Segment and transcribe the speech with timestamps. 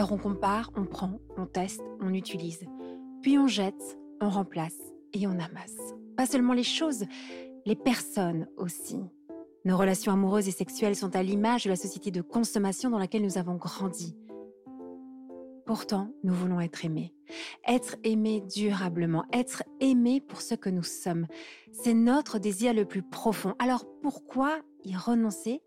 [0.00, 2.64] Alors on compare, on prend, on teste, on utilise.
[3.20, 4.78] Puis on jette, on remplace
[5.12, 5.76] et on amasse.
[6.16, 7.04] Pas seulement les choses,
[7.66, 8.96] les personnes aussi.
[9.66, 13.20] Nos relations amoureuses et sexuelles sont à l'image de la société de consommation dans laquelle
[13.20, 14.16] nous avons grandi.
[15.66, 17.12] Pourtant, nous voulons être aimés.
[17.68, 21.26] Être aimés durablement, être aimés pour ce que nous sommes.
[21.72, 23.54] C'est notre désir le plus profond.
[23.58, 25.60] Alors pourquoi y renoncer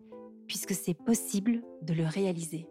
[0.47, 2.65] puisque c'est possible de le réaliser?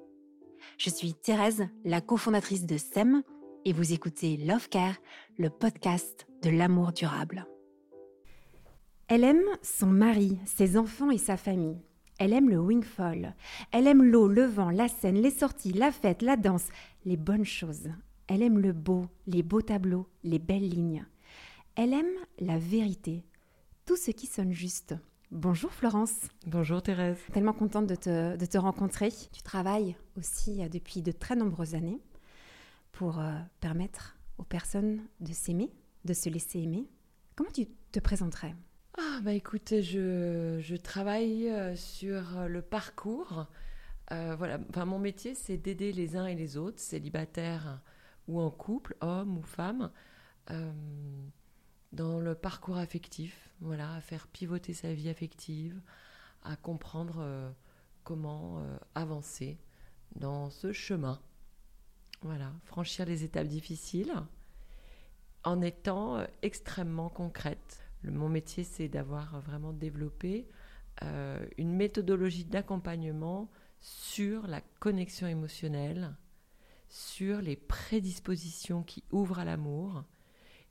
[0.85, 3.23] Je suis Thérèse, la cofondatrice de SEM,
[3.65, 4.97] et vous écoutez Love Care,
[5.39, 7.47] le podcast de l'amour durable.
[9.07, 11.81] Elle aime son mari, ses enfants et sa famille.
[12.19, 13.37] Elle aime le wingfall.
[13.71, 16.67] Elle aime l'eau, le vent, la scène, les sorties, la fête, la danse,
[17.05, 17.89] les bonnes choses.
[18.27, 21.07] Elle aime le beau, les beaux tableaux, les belles lignes.
[21.77, 23.25] Elle aime la vérité,
[23.87, 24.97] tout ce qui sonne juste.
[25.33, 26.29] Bonjour Florence.
[26.47, 27.17] Bonjour Thérèse.
[27.33, 29.11] Tellement contente de te, de te rencontrer.
[29.33, 32.03] Tu travailles aussi euh, depuis de très nombreuses années
[32.93, 35.71] pour euh, permettre aux personnes de s'aimer,
[36.05, 36.87] de se laisser aimer.
[37.35, 38.55] Comment tu te présenterais?
[38.99, 43.47] Ah bah écoute, je, je travaille euh, sur le parcours.
[44.11, 47.81] voilà, enfin, mon métier c'est d'aider les uns et les autres, célibataires
[48.29, 49.91] ou en couple, hommes ou femmes
[51.93, 55.81] dans le parcours affectif, voilà, à faire pivoter sa vie affective,
[56.43, 57.51] à comprendre euh,
[58.03, 59.59] comment euh, avancer
[60.17, 61.21] dans ce chemin.
[62.23, 64.13] Voilà, franchir les étapes difficiles
[65.45, 67.85] en étant euh, extrêmement concrète.
[68.05, 70.49] mon métier, c'est d'avoir vraiment développé
[71.57, 76.15] une méthodologie d'accompagnement sur la connexion émotionnelle,
[76.89, 80.05] sur les prédispositions qui ouvrent à l'amour,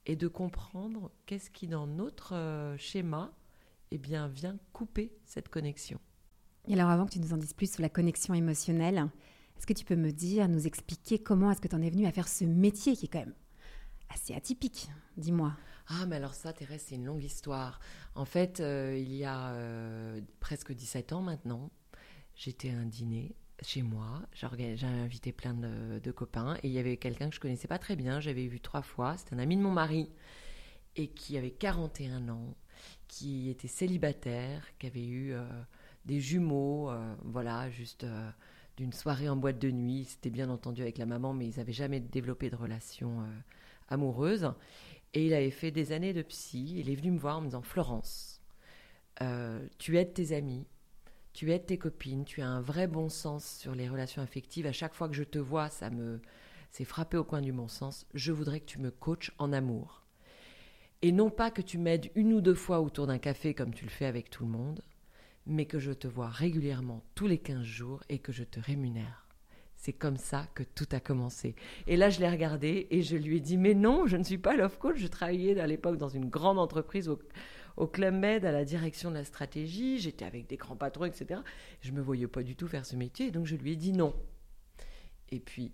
[0.05, 3.33] et de comprendre qu'est-ce qui dans notre euh, schéma
[3.91, 5.99] eh bien, vient couper cette connexion.
[6.67, 9.09] Et alors avant que tu nous en dises plus sur la connexion émotionnelle,
[9.57, 12.07] est-ce que tu peux me dire, nous expliquer comment est-ce que tu en es venue
[12.07, 13.35] à faire ce métier qui est quand même
[14.09, 15.53] assez atypique Dis-moi?
[15.87, 17.79] Ah, mais alors ça, Thérèse, c'est une longue histoire.
[18.15, 21.69] En fait, euh, il y a euh, presque 17 ans maintenant,
[22.35, 24.21] j'étais à un dîner chez moi.
[24.33, 27.95] J'ai invité plein de, copains et il y avait quelqu'un que je connaissais pas très
[27.95, 28.19] bien.
[28.19, 29.17] J'avais vu trois fois.
[29.17, 30.09] C'était un ami de mon mari
[30.95, 32.55] et qui avait 41 ans,
[33.07, 35.45] qui était célibataire, qui avait eu euh,
[36.05, 38.29] des jumeaux, euh, voilà, juste euh,
[38.77, 40.05] d'une soirée en boîte de nuit.
[40.05, 43.25] C'était bien entendu avec la maman, mais ils n'avaient jamais développé de relation
[43.89, 44.51] amoureuse.
[45.13, 46.79] Et il avait fait des années de psy.
[46.79, 48.41] Il est venu me voir en me disant Florence,
[49.77, 50.65] tu aides tes amis,
[51.33, 54.65] tu aides tes copines, tu as un vrai bon sens sur les relations affectives.
[54.65, 56.19] À chaque fois que je te vois, ça me
[56.71, 58.05] c'est frappé au coin du bon sens.
[58.13, 60.03] Je voudrais que tu me coaches en amour.
[61.01, 63.83] Et non pas que tu m'aides une ou deux fois autour d'un café comme tu
[63.83, 64.81] le fais avec tout le monde,
[65.45, 69.27] mais que je te vois régulièrement tous les 15 jours et que je te rémunère.
[69.75, 71.55] C'est comme ça que tout a commencé.
[71.87, 74.37] Et là, je l'ai regardé et je lui ai dit, mais non, je ne suis
[74.37, 74.97] pas love coach.
[74.97, 77.09] Je travaillais à l'époque dans une grande entreprise
[77.77, 81.41] au Club Med à la direction de la stratégie, j'étais avec des grands patrons, etc.
[81.81, 84.13] Je me voyais pas du tout faire ce métier, donc je lui ai dit non.
[85.29, 85.71] Et puis,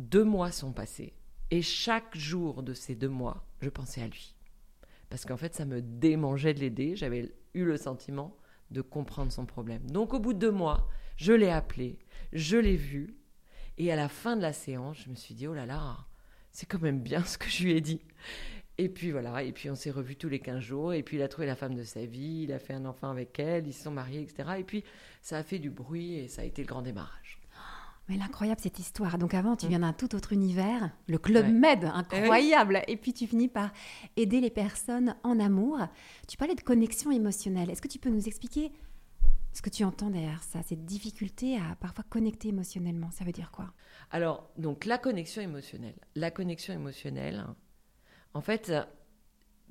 [0.00, 1.14] deux mois sont passés,
[1.50, 4.34] et chaque jour de ces deux mois, je pensais à lui.
[5.10, 8.36] Parce qu'en fait, ça me démangeait de l'aider, j'avais eu le sentiment
[8.70, 9.90] de comprendre son problème.
[9.90, 11.98] Donc au bout de deux mois, je l'ai appelé,
[12.32, 13.16] je l'ai vu,
[13.78, 16.06] et à la fin de la séance, je me suis dit, oh là là,
[16.52, 18.00] c'est quand même bien ce que je lui ai dit.
[18.80, 21.22] Et puis voilà, et puis on s'est revus tous les 15 jours, et puis il
[21.22, 23.72] a trouvé la femme de sa vie, il a fait un enfant avec elle, ils
[23.72, 24.50] se sont mariés, etc.
[24.58, 24.84] Et puis
[25.20, 27.40] ça a fait du bruit et ça a été le grand démarrage.
[28.08, 29.18] Mais l'incroyable cette histoire.
[29.18, 29.68] Donc avant, tu mm.
[29.68, 32.82] viens d'un tout autre univers, le Club Med, incroyable.
[32.86, 33.70] Et puis tu finis par
[34.16, 35.80] aider les personnes en amour.
[36.26, 37.70] Tu parlais de connexion émotionnelle.
[37.70, 38.72] Est-ce que tu peux nous expliquer
[39.52, 43.10] ce que tu entends derrière ça, cette difficulté à parfois connecter émotionnellement?
[43.10, 43.72] Ça veut dire quoi?
[44.10, 45.96] Alors, donc la connexion émotionnelle.
[46.14, 47.44] La connexion émotionnelle,
[48.34, 48.72] en fait,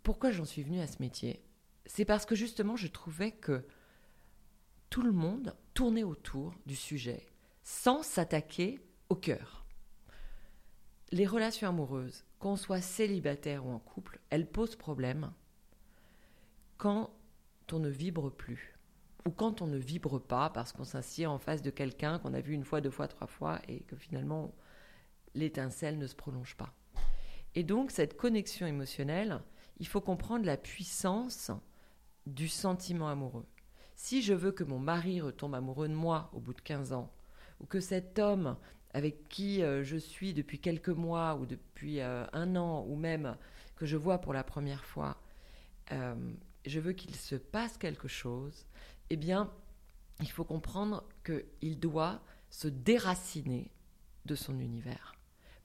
[0.03, 1.43] pourquoi j'en suis venue à ce métier?
[1.85, 3.65] C'est parce que justement, je trouvais que
[4.89, 7.25] tout le monde tournait autour du sujet
[7.63, 9.65] sans s'attaquer au cœur.
[11.11, 15.31] Les relations amoureuses, qu'on soit célibataire ou en couple, elles posent problème
[16.77, 17.11] quand
[17.71, 18.77] on ne vibre plus
[19.25, 22.41] ou quand on ne vibre pas parce qu'on s'assied en face de quelqu'un qu'on a
[22.41, 24.53] vu une fois, deux fois, trois fois et que finalement
[25.35, 26.73] l'étincelle ne se prolonge pas.
[27.57, 29.41] Et donc, cette connexion émotionnelle,
[29.79, 31.49] il faut comprendre la puissance
[32.27, 33.47] du sentiment amoureux.
[33.95, 37.11] Si je veux que mon mari retombe amoureux de moi au bout de 15 ans,
[37.59, 38.57] ou que cet homme
[38.93, 43.35] avec qui euh, je suis depuis quelques mois ou depuis euh, un an, ou même
[43.75, 45.19] que je vois pour la première fois,
[45.91, 46.13] euh,
[46.63, 48.67] je veux qu'il se passe quelque chose,
[49.09, 49.51] eh bien,
[50.19, 52.21] il faut comprendre qu'il doit
[52.51, 53.71] se déraciner
[54.25, 55.15] de son univers,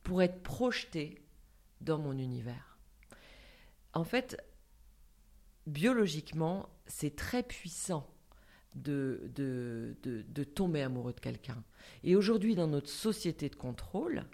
[0.02, 1.21] pour être projeté
[1.82, 2.78] dans mon univers.
[3.92, 4.42] En fait,
[5.66, 8.08] biologiquement, c'est très puissant
[8.74, 11.62] de, de, de, tomber amoureux de quelqu'un.
[12.04, 14.24] Et aujourd'hui, dans notre société de contrôle,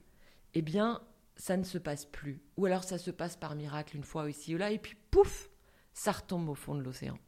[0.55, 1.03] eh bien,
[1.37, 2.41] ça ne se passe plus.
[2.57, 5.51] Ou alors ça se passe par miracle une fois ici ou là, et puis pouf,
[5.93, 7.19] ça retombe au fond de l'océan.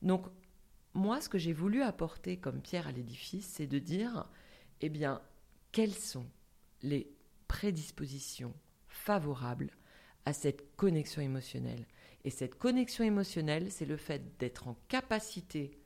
[0.00, 0.26] Donc,
[0.94, 4.28] moi, ce que j'ai voulu apporter comme pierre à l'édifice, c'est de dire,
[4.80, 5.20] eh bien,
[5.72, 6.26] quelles sont
[6.82, 7.12] les
[7.48, 8.54] prédispositions
[9.04, 9.70] favorables
[10.26, 11.86] à cette connexion émotionnelle.
[12.24, 15.78] Et cette connexion émotionnelle, c'est le fait d'être en capacité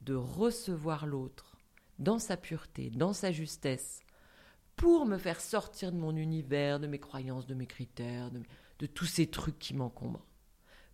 [0.00, 1.56] de recevoir l'autre
[1.98, 4.00] dans sa pureté, dans sa justesse,
[4.76, 9.06] pour me faire sortir de mon univers, de mes croyances, de mes critères, de, tous
[9.06, 10.26] ces trucs qui m'encombrent,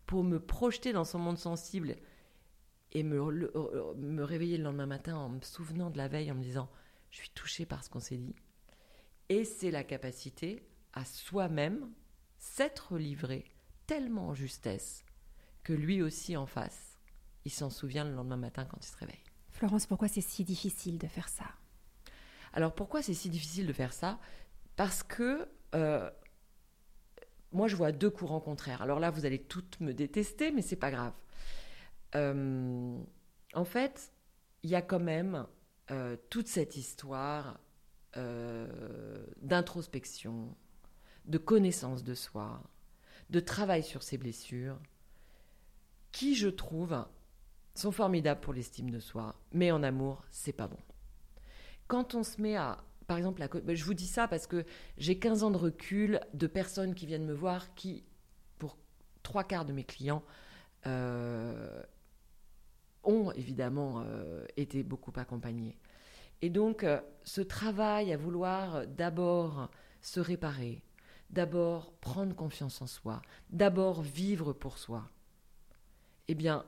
[0.05, 1.97] pour me projeter dans son monde sensible
[2.93, 6.35] et me, euh, me réveiller le lendemain matin en me souvenant de la veille, en
[6.35, 6.69] me disant,
[7.11, 8.35] je suis touché par ce qu'on s'est dit.
[9.31, 11.90] Et c'est la capacité à soi-même
[12.38, 13.44] s'être livré
[13.87, 15.05] tellement en justesse
[15.64, 16.99] que lui aussi en face,
[17.44, 19.25] il s'en souvient le lendemain matin quand il se réveille.
[19.50, 21.46] Florence, pourquoi c'est si difficile de faire ça?
[22.52, 24.19] Alors pourquoi c'est si difficile de faire ça?
[24.76, 26.11] Parce que euh,
[27.52, 28.82] moi je vois deux courants contraires.
[28.82, 31.12] Alors là, vous allez toutes me détester, mais c'est pas grave.
[32.14, 32.99] Euh,
[33.55, 34.12] en fait,
[34.62, 35.46] il y a quand même
[35.91, 37.58] euh, toute cette histoire
[39.43, 40.56] d'introspection,
[41.29, 42.63] de connaissance de soi,
[43.31, 44.79] de travail sur ses blessures,
[46.11, 47.05] qui, je trouve,
[47.75, 50.79] sont formidables pour l'estime de soi, mais en amour, c'est pas bon.
[51.87, 54.65] Quand on se met à, par exemple, ben, je vous dis ça parce que
[54.97, 58.05] j'ai 15 ans de recul de personnes qui viennent me voir qui,
[58.59, 58.77] pour
[59.23, 60.23] trois quarts de mes clients,
[60.87, 61.83] euh,
[63.05, 65.79] ont évidemment euh, été beaucoup accompagnés.
[66.43, 69.71] Et donc, euh, ce travail à vouloir d'abord
[70.01, 70.83] se réparer,
[71.31, 75.09] d'abord prendre confiance en soi, d'abord vivre pour soi.
[76.29, 76.65] Eh bien,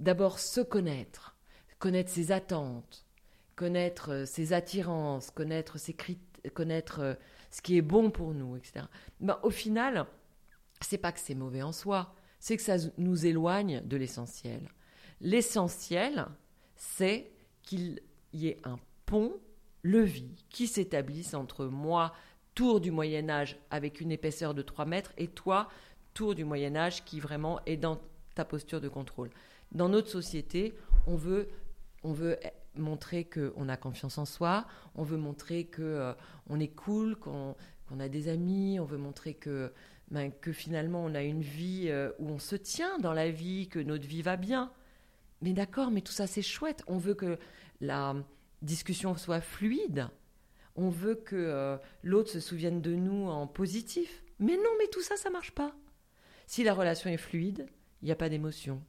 [0.00, 1.36] d'abord se connaître,
[1.78, 3.06] connaître ses attentes,
[3.56, 5.96] connaître euh, ses attirances, connaître ses
[6.54, 7.14] connaître euh,
[7.50, 8.86] ce qui est bon pour nous, etc.
[9.20, 10.06] Ben, au final,
[10.80, 14.70] c'est pas que c'est mauvais en soi, c'est que ça nous éloigne de l'essentiel.
[15.20, 16.26] L'essentiel,
[16.76, 17.30] c'est
[17.62, 18.00] qu'il
[18.32, 19.40] y ait un pont
[19.82, 22.12] levis qui s'établisse entre moi,
[22.58, 25.68] tour du Moyen Âge avec une épaisseur de 3 mètres, et toi,
[26.12, 28.00] tour du Moyen Âge qui vraiment est dans
[28.34, 29.30] ta posture de contrôle.
[29.70, 30.74] Dans notre société,
[31.06, 31.50] on veut,
[32.02, 32.36] on veut
[32.74, 34.66] montrer qu'on a confiance en soi,
[34.96, 37.54] on veut montrer que euh, est cool, qu'on
[37.96, 39.72] a des amis, on veut montrer que,
[40.10, 43.68] ben, que finalement on a une vie euh, où on se tient dans la vie,
[43.68, 44.72] que notre vie va bien.
[45.42, 46.82] Mais d'accord, mais tout ça c'est chouette.
[46.88, 47.38] On veut que
[47.80, 48.16] la
[48.62, 50.08] discussion soit fluide
[50.78, 54.22] on veut que euh, l'autre se souvienne de nous en positif.
[54.38, 55.74] Mais non, mais tout ça, ça marche pas.
[56.46, 57.66] Si la relation est fluide,
[58.00, 58.80] il n'y a pas d'émotion.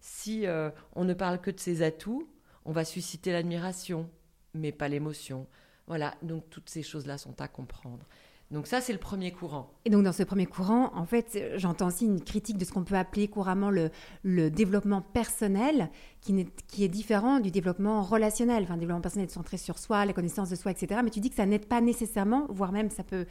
[0.00, 2.26] Si euh, on ne parle que de ses atouts,
[2.64, 4.10] on va susciter l'admiration,
[4.54, 5.46] mais pas l'émotion.
[5.86, 8.06] Voilà, donc toutes ces choses-là sont à comprendre.
[8.50, 9.70] Donc ça, c'est le premier courant.
[9.84, 12.84] Et donc dans ce premier courant, en fait, j'entends aussi une critique de ce qu'on
[12.84, 13.90] peut appeler couramment le,
[14.22, 18.64] le développement personnel, qui, est, qui est différent du développement relationnel.
[18.64, 21.00] Enfin, le développement personnel est centré sur soi, la connaissance de soi, etc.
[21.02, 23.26] Mais tu dis que ça n'aide pas nécessairement, voire même ça peut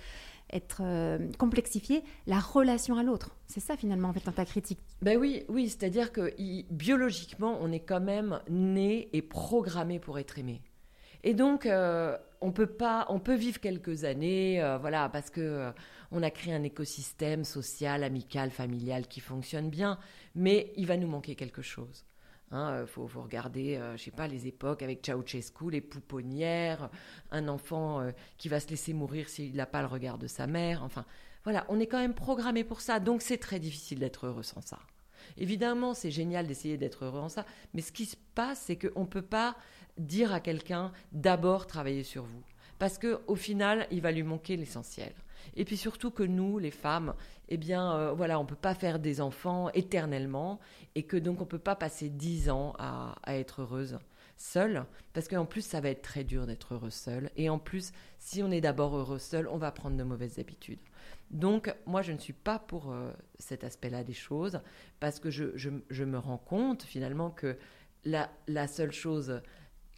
[0.51, 3.35] être euh, complexifié, la relation à l'autre.
[3.47, 4.79] C'est ça finalement, en fait, dans ta critique.
[5.01, 6.33] Ben oui, oui, c'est-à-dire que
[6.71, 10.61] biologiquement, on est quand même né et programmé pour être aimé.
[11.23, 15.41] Et donc, euh, on peut pas, on peut vivre quelques années, euh, voilà, parce que
[15.41, 15.71] euh,
[16.11, 19.97] on a créé un écosystème social, amical, familial qui fonctionne bien,
[20.35, 22.05] mais il va nous manquer quelque chose.
[22.51, 26.91] Il hein, faut, regarder, je sais pas, les époques avec Ceausescu, les pouponnières,
[27.31, 28.07] un enfant
[28.37, 30.83] qui va se laisser mourir s'il n'a pas le regard de sa mère.
[30.83, 31.03] Enfin,
[31.45, 34.61] voilà, on est quand même programmé pour ça, donc c'est très difficile d'être heureux sans
[34.61, 34.77] ça.
[35.37, 39.01] Évidemment, c'est génial d'essayer d'être heureux en ça, mais ce qui se passe, c'est qu'on
[39.01, 39.55] ne peut pas
[39.97, 42.43] dire à quelqu'un d'abord travailler sur vous.
[42.79, 45.13] Parce qu'au final, il va lui manquer l'essentiel.
[45.55, 47.13] Et puis surtout que nous, les femmes,
[47.49, 50.59] eh bien, euh, voilà, on ne peut pas faire des enfants éternellement
[50.95, 53.99] et que donc on ne peut pas passer dix ans à, être heureuse
[54.35, 57.29] seule, parce qu'en plus, ça va être très dur d'être heureuse seule.
[57.37, 60.79] Et en plus, si on est d'abord heureux seule, on va prendre de mauvaises habitudes.
[61.29, 64.59] Donc, moi, je ne suis pas pour euh, cet aspect-là des choses,
[64.99, 65.69] parce que je,
[66.03, 67.57] me rends compte finalement que
[68.03, 69.41] la seule chose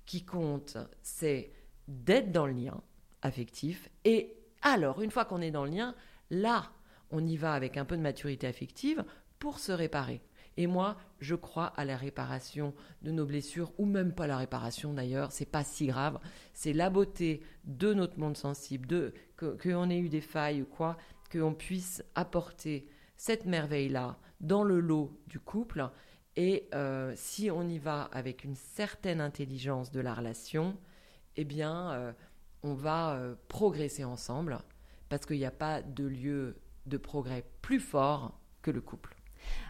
[0.06, 1.52] qui compte, c'est
[1.88, 2.82] d'être dans le lien
[3.22, 3.90] affectif.
[4.04, 5.96] Et alors, une fois qu'on est dans le lien,
[6.30, 6.72] là,
[7.12, 9.04] on y va avec un peu de maturité affective
[9.40, 10.22] pour se réparer.
[10.58, 14.94] Et moi, je crois à la réparation de nos blessures, ou même pas la réparation
[14.94, 16.20] d'ailleurs, c'est pas si grave.
[16.54, 20.98] C'est la beauté de notre monde sensible, de qu'on ait eu des failles ou quoi,
[21.32, 25.90] qu'on puisse apporter cette merveille-là dans le lot du couple.
[26.38, 30.78] Et euh, si on y va avec une certaine intelligence de la relation,
[31.38, 32.14] eh bien, euh,
[32.64, 34.58] on va euh, progresser ensemble,
[35.10, 39.16] parce qu'il n'y a pas de lieu de progrès plus fort que le couple.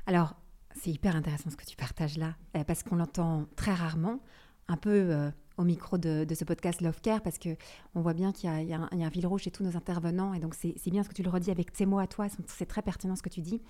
[0.07, 0.35] Alors,
[0.75, 4.19] c'est hyper intéressant ce que tu partages là, parce qu'on l'entend très rarement,
[4.67, 7.49] un peu au micro de, ce podcast Love Care parce que
[7.93, 10.53] on voit bien qu'il y, a un fil rouge chez tous nos intervenants et donc
[10.53, 13.15] c'est bien ce que tu le redis avec tes mots à toi, c'est très pertinent
[13.15, 13.61] ce que tu dis.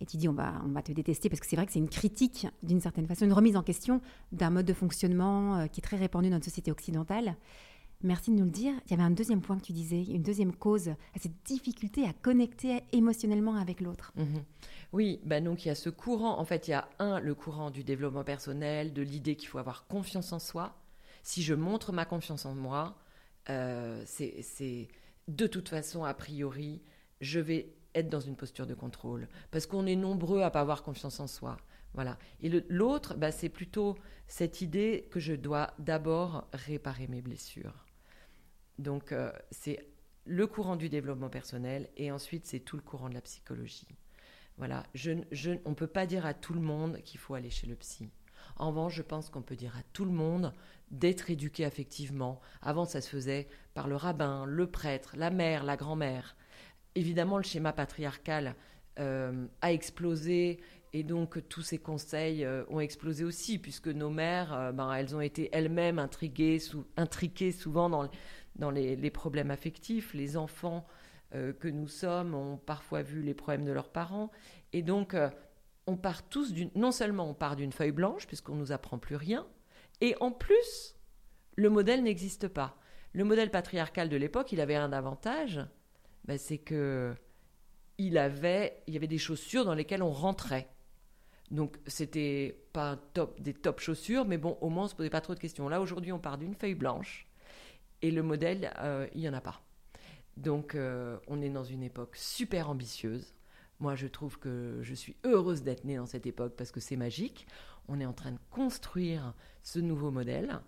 [0.00, 1.78] Et tu dis on va, on va te détester parce que c'est vrai que c'est
[1.78, 4.00] une critique d'une certaine façon, une remise en question
[4.32, 7.36] d'un mode de fonctionnement euh, qui est très répandu dans notre société occidentale.
[8.02, 8.74] Merci de nous le dire.
[8.86, 12.04] Il y avait un deuxième point que tu disais, une deuxième cause à cette difficulté
[12.04, 14.12] à connecter émotionnellement avec l'autre.
[14.16, 14.42] Mhm.
[14.92, 16.38] Oui, ben donc il y a ce courant.
[16.38, 19.58] En fait, il y a un, le courant du développement personnel, de l'idée qu'il faut
[19.58, 20.76] avoir confiance en soi
[21.24, 22.94] si je montre ma confiance en moi,
[23.50, 24.88] euh, c'est
[25.26, 26.82] de toute façon, a priori,
[27.20, 29.28] je vais être dans une posture de contrôle.
[29.50, 31.56] Parce qu'on est nombreux à pas avoir confiance en soi.
[31.94, 32.18] Voilà.
[32.42, 33.96] Et l'autre, bah, c'est plutôt
[34.26, 37.84] cette idée que je dois d'abord réparer mes blessures.
[38.78, 39.86] Donc, euh, c'est
[40.26, 43.88] le courant du développement personnel et ensuite, c'est tout le courant de la psychologie.
[44.58, 44.84] Voilà.
[44.94, 45.12] Je,
[45.64, 48.10] on ne peut pas dire à tout le monde qu'il faut aller chez le psy.
[48.56, 50.52] En revanche, je pense qu'on peut dire à tout le monde
[50.90, 52.40] d'être éduqué affectivement.
[52.62, 56.36] Avant, ça se faisait par le rabbin, le prêtre, la mère, la grand-mère.
[56.94, 58.54] Évidemment, le schéma patriarcal
[59.00, 60.60] euh, a explosé
[60.92, 65.16] et donc tous ces conseils euh, ont explosé aussi, puisque nos mères, euh, ben, elles
[65.16, 66.58] ont été elles-mêmes intriguées,
[66.96, 68.08] intriquées souvent dans,
[68.56, 70.14] dans les, les, problèmes affectifs.
[70.14, 70.86] Les enfants
[71.58, 74.30] que nous sommes ont parfois vu les problèmes de leurs parents.
[74.72, 75.16] Et donc,
[75.88, 76.70] on part tous d'une.
[76.76, 79.44] Non seulement on part d'une feuille blanche, puisqu'on ne nous apprend plus rien,
[80.00, 80.96] et en plus,
[81.56, 82.76] le modèle n'existe pas.
[83.12, 85.60] Le modèle patriarcal de l'époque, il avait un avantage,
[86.24, 87.14] ben, c'est que
[87.98, 90.68] il avait, il y avait des chaussures dans lesquelles on rentrait.
[91.50, 92.98] Donc c'était pas
[93.38, 95.68] des top chaussures, mais bon, au moins on se posait pas trop de questions.
[95.68, 97.28] Là aujourd'hui, on part d'une feuille blanche
[98.02, 99.62] et le modèle, euh, il y en a pas.
[100.36, 103.34] Donc euh, on est dans une époque super ambitieuse.
[103.80, 106.96] Moi, je trouve que je suis heureuse d'être née dans cette époque parce que c'est
[106.96, 107.46] magique.
[107.88, 110.60] On est en train de construire ce nouveau modèle.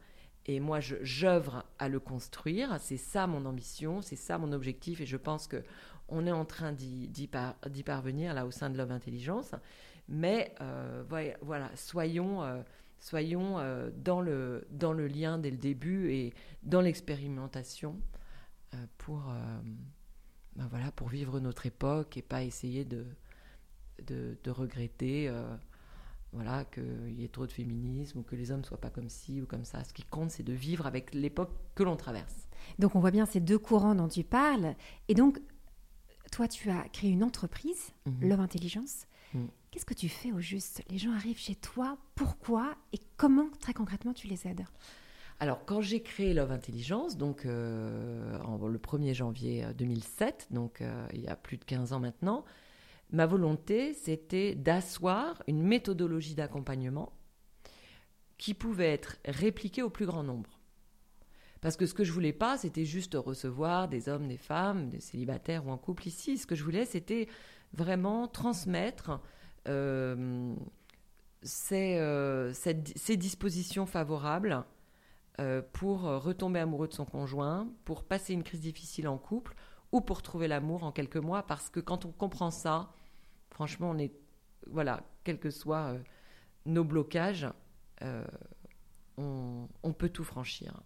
[0.46, 2.76] Et moi, j'œuvre à le construire.
[2.80, 5.00] C'est ça mon ambition, c'est ça mon objectif.
[5.00, 5.62] Et je pense que
[6.08, 7.28] on est en train d'y
[7.84, 9.52] parvenir là au sein de Love Intelligence.
[10.08, 11.02] Mais euh,
[11.42, 12.62] voilà, soyons, euh,
[12.98, 14.64] soyons euh, dans, le,
[15.08, 18.00] lien dès le début et dans l'expérimentation
[18.98, 19.32] pour
[20.54, 23.06] ben voilà, pour vivre notre époque et pas essayer de,
[24.06, 25.32] de, regretter
[26.36, 29.42] voilà, qu'il y ait trop de féminisme ou que les hommes soient pas comme ci
[29.42, 29.82] ou comme ça.
[29.82, 32.46] Ce qui compte, c'est de vivre avec l'époque que l'on traverse.
[32.78, 34.76] Donc on voit bien ces deux courants dont tu parles.
[35.08, 35.40] Et donc,
[36.30, 38.28] toi, tu as créé une entreprise, mhm.
[38.28, 39.06] Love Intelligence.
[39.34, 39.48] Mhm.
[39.70, 40.82] Qu'est-ce que tu fais au juste?
[40.90, 42.74] Les gens arrivent chez toi, pourquoi?
[42.92, 44.64] Et comment très concrètement tu les aides?
[45.38, 48.38] Alors, quand j'ai créé Love Intelligence, donc euh,
[48.68, 52.44] le 1er janvier 2007, euh, donc euh, il y a plus de 15 ans maintenant,
[53.10, 57.12] ma volonté, c'était d'asseoir une méthodologie d'accompagnement
[58.38, 60.60] qui pouvait être répliquée au plus grand nombre.
[61.60, 65.00] Parce que ce que je voulais pas, c'était juste recevoir des hommes, des femmes, des
[65.00, 66.36] célibataires ou en couple ici.
[66.38, 67.28] Ce que je voulais, c'était
[67.72, 69.20] vraiment transmettre
[71.42, 74.64] ces, ces dispositions favorables
[75.38, 79.54] euh, pour euh, retomber amoureux de son conjoint, pour passer une crise difficile en couple
[79.92, 81.42] ou pour trouver l'amour en quelques mois.
[81.42, 82.90] Parce que quand on comprend ça,
[83.56, 83.96] franchement,
[84.66, 85.98] voilà, quels que soient euh,
[86.66, 87.48] nos blocages,
[89.16, 90.82] on, on, peut tout franchir.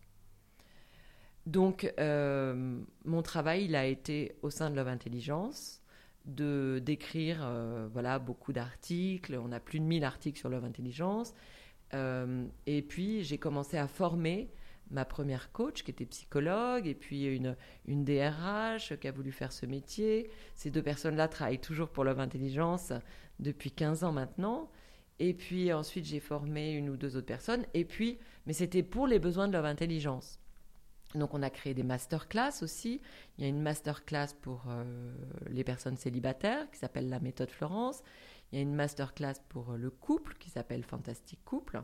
[1.46, 5.82] Donc, mon travail, il a été au sein de Love Intelligence
[6.26, 7.38] de d'écrire
[7.92, 9.36] voilà beaucoup d'articles.
[9.42, 11.34] On a plus de 1000 articles sur Love Intelligence
[11.94, 14.50] euh, et puis, j'ai commencé à former
[14.90, 17.56] ma première coach qui était psychologue et puis une,
[17.86, 20.30] DRH qui a voulu faire ce métier.
[20.54, 22.92] Ces deux personnes-là travaillent toujours pour Love Intelligence
[23.38, 24.70] depuis 15 ans maintenant.
[25.18, 27.64] Et puis ensuite, j'ai formé une ou deux autres personnes.
[27.74, 30.40] Et puis, mais c'était pour les besoins de Love Intelligence.
[31.14, 33.00] Donc on a créé des masterclass aussi.
[33.36, 35.12] Il y a une masterclass pour euh,
[35.48, 38.02] les personnes célibataires qui s'appelle la méthode Florence.
[38.50, 41.82] Il y a une masterclass pour le couple qui s'appelle Fantastique Couple.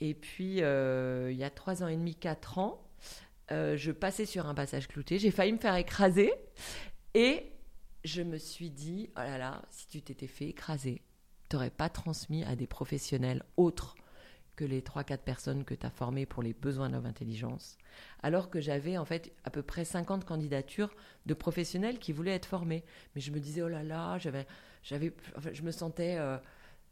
[0.00, 2.84] Et puis, euh, il y a trois ans et demi, quatre ans,
[3.52, 5.18] euh, je passais sur un passage clouté.
[5.18, 6.32] J'ai failli me faire écraser.
[7.14, 7.52] Et
[8.04, 11.02] je me suis dit, oh là là, si tu t'étais fait écraser,
[11.48, 13.94] t'aurais pas transmis à des professionnels autres
[14.56, 17.76] que les 3-4 personnes que tu as formées pour les besoins de l'intelligence,
[18.22, 20.94] alors que j'avais en fait à peu près 50 candidatures
[21.26, 22.84] de professionnels qui voulaient être formés.
[23.14, 24.46] Mais je me disais, oh là là, j'avais,
[24.82, 25.12] j'avais,
[25.52, 26.38] je me sentais, euh,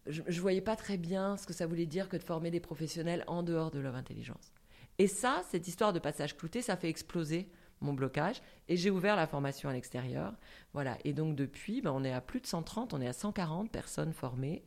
[0.06, 2.60] je, ne voyais pas très bien ce que ça voulait dire que de former des
[2.60, 4.52] professionnels en dehors de leur intelligence.
[4.98, 7.48] Et ça, cette histoire de passage clouté, ça fait exploser
[7.80, 10.34] mon blocage et j'ai ouvert la formation à l'extérieur.
[10.72, 10.98] Voilà.
[11.04, 14.12] Et donc depuis, ben, on est à plus de 130, on est à 140 personnes
[14.12, 14.64] formées.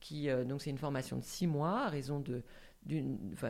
[0.00, 2.42] Qui, euh, donc c'est une formation de six mois à raison de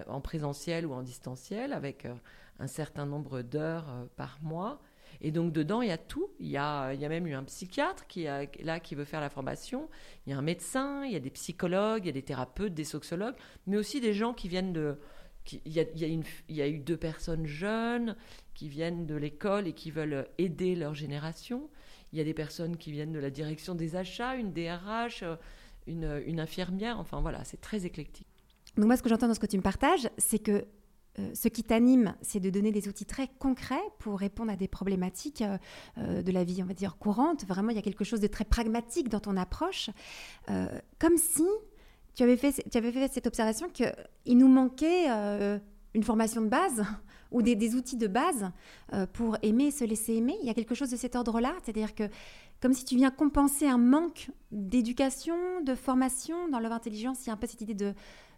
[0.08, 2.14] en présentiel ou en distanciel avec euh,
[2.58, 4.80] un certain nombre d'heures euh, par mois.
[5.20, 6.30] Et donc dedans, il y a tout.
[6.38, 9.04] Il y a, il y a même eu un psychiatre qui est là qui veut
[9.04, 9.88] faire la formation.
[10.26, 12.74] Il y a un médecin, il y a des psychologues, il y a des thérapeutes,
[12.74, 14.98] des sociologues, mais aussi des gens qui viennent de.
[15.64, 18.16] il, y a, a il y a eu deux personnes jeunes
[18.54, 21.68] qui viennent de l'école et qui veulent aider leur génération.
[22.12, 25.24] Il y a des personnes qui viennent de la direction des achats, une DRH,
[25.86, 26.98] une, une infirmière.
[26.98, 28.26] Enfin voilà, c'est très éclectique.
[28.76, 30.66] Donc moi, ce que j'entends dans ce que tu me partages, c'est que
[31.18, 34.68] euh, ce qui t'anime, c'est de donner des outils très concrets pour répondre à des
[34.68, 35.58] problématiques euh,
[35.98, 37.44] euh, de la vie, on va dire, courante.
[37.46, 39.90] Vraiment, il y a quelque chose de très pragmatique dans ton approche,
[40.98, 41.44] comme si
[42.14, 45.06] tu avais fait, tu avais fait cette observation qu'il nous manquait
[45.94, 46.84] une formation de base
[47.32, 48.50] ou des, outils de base
[49.12, 50.36] pour aimer et se laisser aimer.
[50.40, 52.04] Il y a quelque chose de cet ordre-là, c'est-à-dire que
[52.60, 57.30] comme si tu viens compenser un manque d'éducation, de formation dans leur intelligence, il y
[57.30, 57.92] a un peu cette idée de,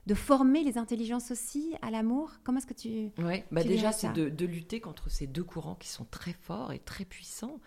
[0.07, 2.33] de former les intelligences aussi à l'amour.
[2.45, 3.11] Comment est-ce que tu...
[3.19, 6.79] Oui, bah déjà c'est de, lutter contre ces deux courants qui sont très forts et
[6.79, 7.61] très puissants,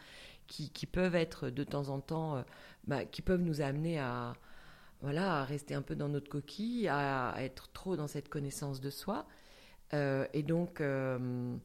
[0.47, 2.41] qui, qui peuvent être de temps en temps, euh,
[2.85, 4.33] bah, qui peuvent nous amener à,
[5.01, 8.89] voilà, à rester un peu dans notre coquille, à être trop dans cette connaissance de
[8.89, 9.27] soi.
[9.93, 11.55] Euh, et donc, euh,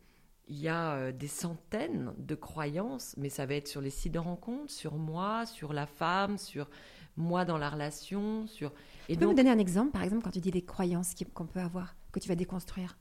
[0.48, 4.18] il y a des centaines de croyances, mais ça va être sur les sites de
[4.18, 6.68] rencontres, sur moi, sur la femme, sur
[7.16, 8.46] moi dans la relation.
[8.46, 8.72] Sur...
[9.08, 11.46] Et tu peux me donner un exemple, par exemple, quand tu dis des croyances qu'on
[11.46, 12.96] peut avoir, que tu vas déconstruire?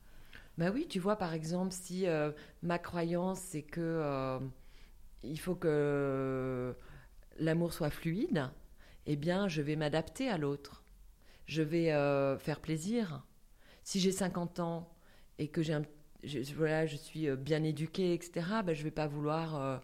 [0.57, 2.05] Ben oui, tu vois, par exemple, si
[2.61, 4.39] ma croyance, c'est que
[5.23, 6.73] il faut que
[7.37, 8.49] l'amour soit fluide,
[9.05, 10.83] eh bien, je vais m'adapter à l'autre.
[11.45, 11.87] Je vais
[12.39, 13.25] faire plaisir.
[13.83, 14.89] Si j'ai 50 ans
[15.37, 15.83] et que j'ai un,
[16.25, 19.77] je, voilà, je suis euh, bien éduquée, etc., ben, je ne vais pas vouloir euh,
[19.77, 19.79] euh,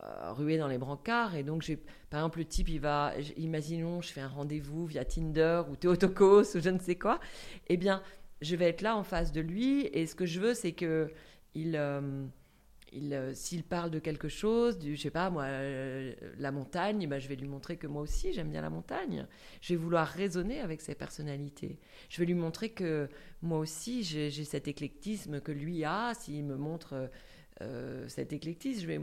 [0.00, 1.34] ruer dans les brancards.
[1.34, 1.70] Et donc,
[2.10, 6.56] par exemple, le type, il va, imaginons, je fais un rendez-vous via Tinder ou Théotokos
[6.56, 7.20] ou je ne sais quoi.
[7.68, 8.02] Eh bien,
[8.40, 11.10] je vais être là en face de lui et ce que je veux, c'est que
[11.54, 17.06] il, euh, s'il parle de quelque chose, du, je sais pas moi, euh, la montagne,
[17.06, 19.26] ben, je vais lui montrer que moi aussi j'aime bien la montagne.
[19.60, 21.78] Je vais vouloir raisonner avec ses personnalités.
[22.08, 23.08] Je vais lui montrer que
[23.42, 26.12] moi aussi j'ai cet éclectisme que lui a.
[26.14, 27.06] S'il me montre euh,
[28.08, 29.00] cet éclectisme, je vais,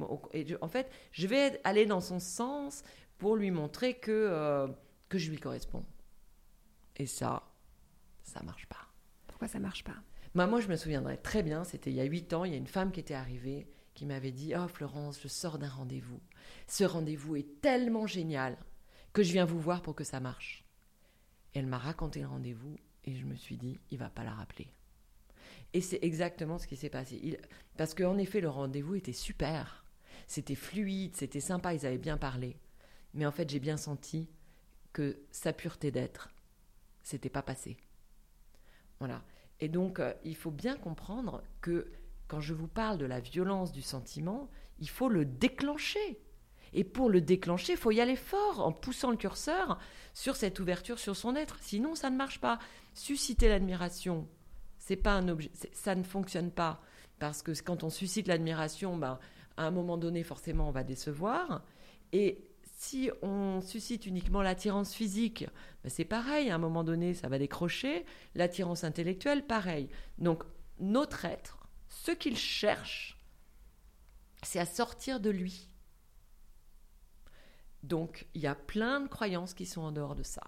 [0.61, 2.83] en fait, je vais aller dans son sens
[3.17, 4.67] pour lui montrer que
[5.09, 5.85] que je lui corresponds.
[6.97, 7.43] Et ça,
[8.23, 8.87] ça marche pas.
[9.27, 9.97] Pourquoi ça marche pas?
[10.33, 12.55] Bah, moi, je me souviendrai très bien, c'était il y a huit ans, il y
[12.55, 16.19] a une femme qui était arrivée, qui m'avait dit Oh Florence, je sors d'un rendez-vous.
[16.67, 18.57] Ce rendez-vous est tellement génial
[19.13, 20.65] que je viens vous voir pour que ça marche.
[21.53, 24.33] Et elle m'a raconté le rendez-vous et je me suis dit Il va pas la
[24.33, 24.67] rappeler.
[25.75, 27.19] Et c'est exactement ce qui s'est passé.
[27.21, 27.37] Il...
[27.75, 29.83] Parce qu'en effet, le rendez-vous était super.
[30.25, 32.55] C'était fluide, c'était sympa, ils avaient bien parlé.
[33.13, 34.29] Mais en fait, j'ai bien senti
[34.93, 36.29] que sa pureté d'être,
[37.03, 37.75] c'était pas passé.
[38.99, 39.21] Voilà.
[39.59, 41.91] Et donc, euh, il faut bien comprendre que
[42.29, 46.21] quand je vous parle de la violence du sentiment, il faut le déclencher.
[46.71, 49.77] Et pour le déclencher, il faut y aller fort en poussant le curseur
[50.13, 51.57] sur cette ouverture sur son être.
[51.59, 52.59] Sinon, ça ne marche pas.
[52.93, 54.25] Susciter l'admiration,
[54.85, 56.79] c'est pas un objet, ça ne fonctionne pas
[57.17, 59.19] parce que quand on suscite l'admiration, ben,
[59.57, 61.63] à un moment donné, forcément, on va décevoir.
[62.11, 65.47] Et si on suscite uniquement l'attirance physique,
[65.83, 68.05] ben, c'est pareil, à un moment donné, ça va décrocher.
[68.35, 69.89] L'attirance intellectuelle, pareil.
[70.19, 70.43] Donc,
[70.79, 73.17] notre être, ce qu'il cherche,
[74.43, 75.67] c'est à sortir de lui.
[77.81, 80.43] Donc, il y a plein de croyances qui sont en dehors de ça.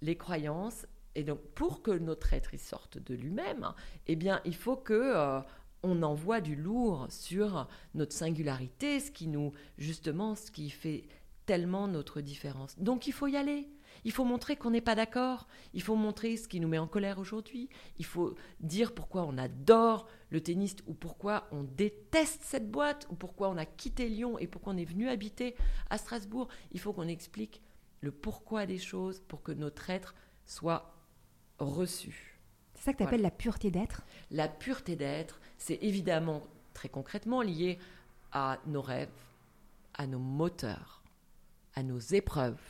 [0.00, 3.72] Les croyances, et donc pour que notre être y sorte de lui-même,
[4.06, 5.40] eh bien, il faut que euh,
[5.82, 11.04] on envoie du lourd sur notre singularité, ce qui nous, justement, ce qui fait
[11.46, 12.78] tellement notre différence.
[12.78, 13.68] Donc, il faut y aller.
[14.04, 15.46] Il faut montrer qu'on n'est pas d'accord.
[15.74, 17.68] Il faut montrer ce qui nous met en colère aujourd'hui.
[17.98, 23.14] Il faut dire pourquoi on adore le tennis ou pourquoi on déteste cette boîte ou
[23.14, 25.56] pourquoi on a quitté Lyon et pourquoi on est venu habiter
[25.90, 26.48] à Strasbourg.
[26.72, 27.60] Il faut qu'on explique
[28.00, 31.01] le pourquoi des choses pour que notre être soit
[31.64, 32.38] reçu.
[32.74, 34.02] C'est ça que tu appelles la pureté d'être?
[34.30, 36.42] La pureté d'être, c'est évidemment
[36.74, 37.78] très concrètement lié
[38.32, 39.08] à nos rêves,
[39.94, 41.02] à nos moteurs,
[41.74, 42.60] à nos épreuves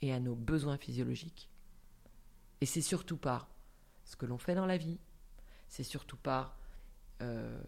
[0.00, 1.48] et à nos besoins physiologiques.
[2.60, 3.48] Et c'est surtout pas
[4.04, 4.98] ce que l'on fait dans la vie,
[5.68, 6.56] c'est surtout pas
[7.22, 7.60] euh,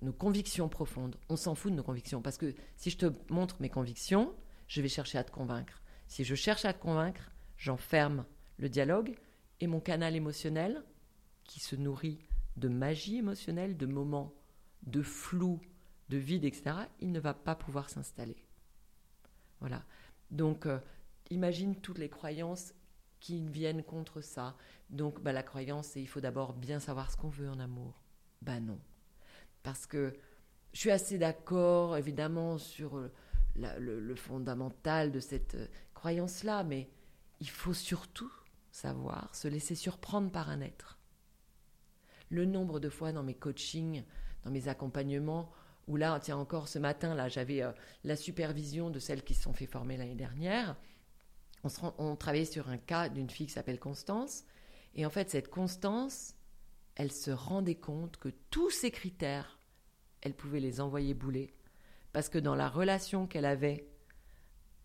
[0.00, 1.16] nos convictions profondes.
[1.28, 4.34] On s'en fout de nos convictions parce que si je te montre mes convictions,
[4.68, 5.82] je vais chercher à te convaincre.
[6.06, 8.24] Si je cherche à te convaincre, j'enferme
[8.58, 9.16] le dialogue
[9.62, 10.82] et mon canal émotionnel
[11.44, 12.18] qui se nourrit
[12.56, 14.34] de magie émotionnelle, de moments
[14.82, 15.60] de flou,
[16.08, 18.44] de vide, etc., il ne va pas pouvoir s'installer.
[19.60, 19.84] Voilà.
[20.32, 20.80] Donc, euh,
[21.30, 22.74] imagine toutes les croyances
[23.20, 24.56] qui viennent contre ça.
[24.90, 28.02] Donc, bah, la croyance, c'est il faut d'abord bien savoir ce qu'on veut en amour.
[28.40, 28.80] Ben non.
[29.62, 30.12] Parce que
[30.72, 33.12] je suis assez d'accord, évidemment, sur euh,
[33.54, 36.90] le, fondamental de cette euh, croyance-là, mais
[37.38, 38.32] il faut surtout
[38.72, 40.98] savoir se laisser surprendre par un être.
[42.30, 44.02] Le nombre de fois dans mes coachings,
[44.44, 45.52] dans mes accompagnements,
[45.86, 47.72] où là, tiens, encore ce matin, là, j'avais euh,
[48.04, 50.76] la supervision de celles qui se sont fait former l'année dernière.
[51.64, 54.44] On, on travaillait sur un cas d'une fille qui s'appelle Constance.
[54.94, 56.34] Et en fait, cette Constance,
[56.94, 59.58] elle se rendait compte que tous ces critères,
[60.22, 61.54] elle pouvait les envoyer bouler.
[62.12, 63.88] Parce que dans la relation qu'elle avait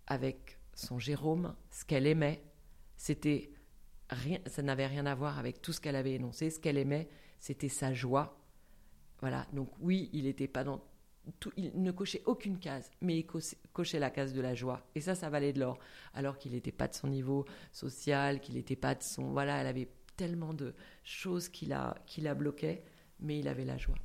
[0.08, 2.44] avec son Jérôme, ce qu'elle aimait,
[2.96, 3.52] c'était
[4.10, 6.50] rien, ça n'avait rien à voir avec tout ce qu'elle avait énoncé.
[6.50, 7.08] Ce qu'elle aimait,
[7.40, 8.38] c'était sa joie.
[9.22, 9.48] Voilà.
[9.54, 10.84] Donc oui, il était pas dans
[11.40, 13.26] tout, il ne cochait aucune case, mais il
[13.74, 14.86] cochait la case de la joie.
[14.96, 15.78] Et ça, ça valait de l'or.
[16.14, 19.32] Alors qu'il n'était pas de son niveau social, qu'il n'était pas de son.
[19.32, 22.84] Voilà, elle avait tellement de choses qui la, qui la bloquaient,
[23.20, 23.98] mais il avait la joie.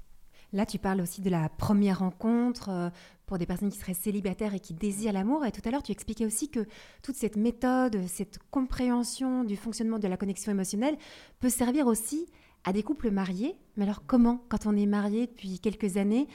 [0.53, 2.91] Là, tu parles aussi de la première rencontre euh,
[3.25, 5.47] pour des personnes qui seraient célibataires et qui désirent l'amour.
[5.47, 6.67] Et tout à l'heure, tu expliquais aussi que
[7.03, 10.99] toute cette méthode, cette compréhension du fonctionnement de la connexion émotionnelle
[11.41, 12.27] peut servir aussi
[12.65, 13.57] à des couples mariés.
[13.77, 16.29] Mais alors comment, quand on est marié depuis quelques années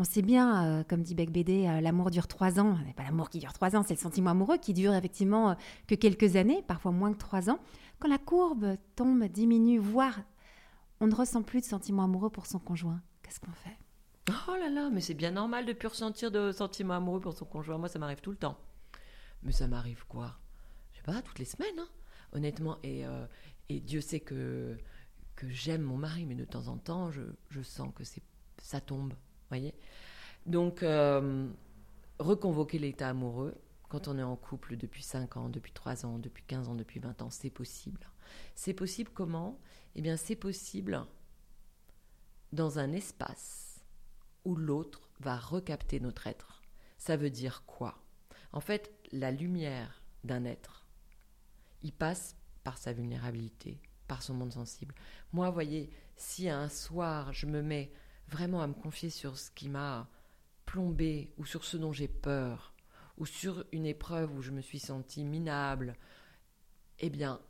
[0.00, 2.78] on sait bien, euh, comme dit Beck BD, euh, l'amour dure trois ans.
[2.86, 5.56] Mais pas l'amour qui dure trois ans, c'est le sentiment amoureux qui dure effectivement
[5.88, 7.58] que quelques années, parfois moins que trois ans.
[7.98, 10.20] Quand la courbe tombe, diminue, voire
[11.00, 13.76] on ne ressent plus de sentiment amoureux pour son conjoint, qu'est-ce qu'on fait?
[14.48, 17.44] Oh là là, mais c'est bien normal de plus ressentir de sentiments amoureux pour son
[17.44, 17.76] conjoint.
[17.76, 18.58] Moi, ça m'arrive tout le temps.
[19.42, 20.38] Mais ça m'arrive quoi?
[20.92, 21.88] Je sais pas, toutes les semaines, hein,
[22.32, 22.78] honnêtement.
[22.82, 23.26] Et, euh,
[23.68, 24.76] et, Dieu sait que,
[25.36, 28.22] que j'aime mon mari, mais de temps en temps, je, je sens que c'est
[28.62, 29.12] ça tombe.
[29.50, 29.74] voyez?
[30.46, 31.46] Donc, euh,
[32.18, 33.54] reconvoquer l'état amoureux,
[33.88, 36.98] quand on est en couple depuis 5 ans, depuis 3 ans, depuis 15 ans, depuis
[36.98, 38.08] 20 ans, c'est possible.
[38.54, 39.58] C'est possible comment?
[39.94, 41.06] Eh bien, c'est possible
[42.52, 43.80] dans un espace
[44.44, 46.62] où l'autre va recapter notre être.
[46.96, 48.02] Ça veut dire quoi?
[48.52, 50.86] En fait, la lumière d'un être,
[51.82, 54.94] il passe par sa vulnérabilité, par son monde sensible.
[55.32, 57.92] Moi, voyez, si un soir je me mets
[58.28, 60.08] vraiment à me confier sur ce qui m'a
[60.66, 62.74] plombé ou sur ce dont j'ai peur,
[63.16, 65.96] ou sur une épreuve où je me suis sentie minable,
[67.00, 67.40] eh bien,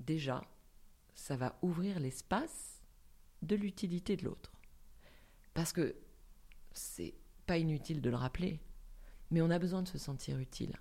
[0.00, 0.44] déjà,
[1.14, 2.75] ça va ouvrir l'espace
[3.42, 4.52] de l'utilité de l'autre.
[5.54, 5.96] Parce que
[6.72, 7.14] c'est
[7.46, 8.60] pas inutile de le rappeler,
[9.30, 10.78] mais on a besoin de se sentir utile.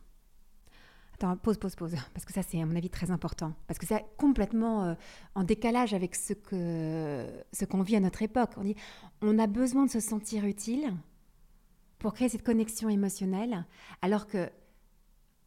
[1.13, 3.85] Attends, pause, pause, pause, parce que ça c'est à mon avis très important, parce que
[3.85, 4.95] c'est complètement euh,
[5.33, 8.51] en décalage avec ce que ce qu'on vit à notre époque.
[8.57, 8.75] On dit,
[9.21, 10.93] on a besoin de se sentir utile
[11.99, 13.65] pour créer cette connexion émotionnelle,
[14.01, 14.49] alors que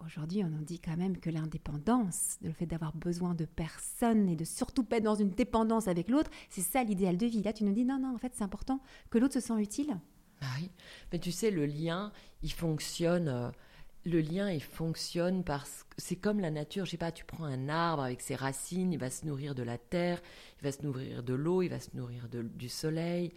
[0.05, 4.37] Aujourd'hui, on en dit quand même que l'indépendance, le fait d'avoir besoin de personne et
[4.37, 7.43] de surtout pas être dans une dépendance avec l'autre, c'est ça l'idéal de vie.
[7.43, 8.81] Là, tu nous dis non, non, en fait, c'est important
[9.11, 9.99] que l'autre se sente utile.
[10.41, 10.71] Ah oui,
[11.13, 13.29] mais tu sais, le lien, il fonctionne.
[13.29, 13.51] Euh,
[14.05, 16.85] le lien, il fonctionne parce que c'est comme la nature.
[16.85, 19.65] Je sais pas, tu prends un arbre avec ses racines, il va se nourrir de
[19.65, 20.23] la terre,
[20.61, 23.33] il va se nourrir de l'eau, il va se nourrir du soleil.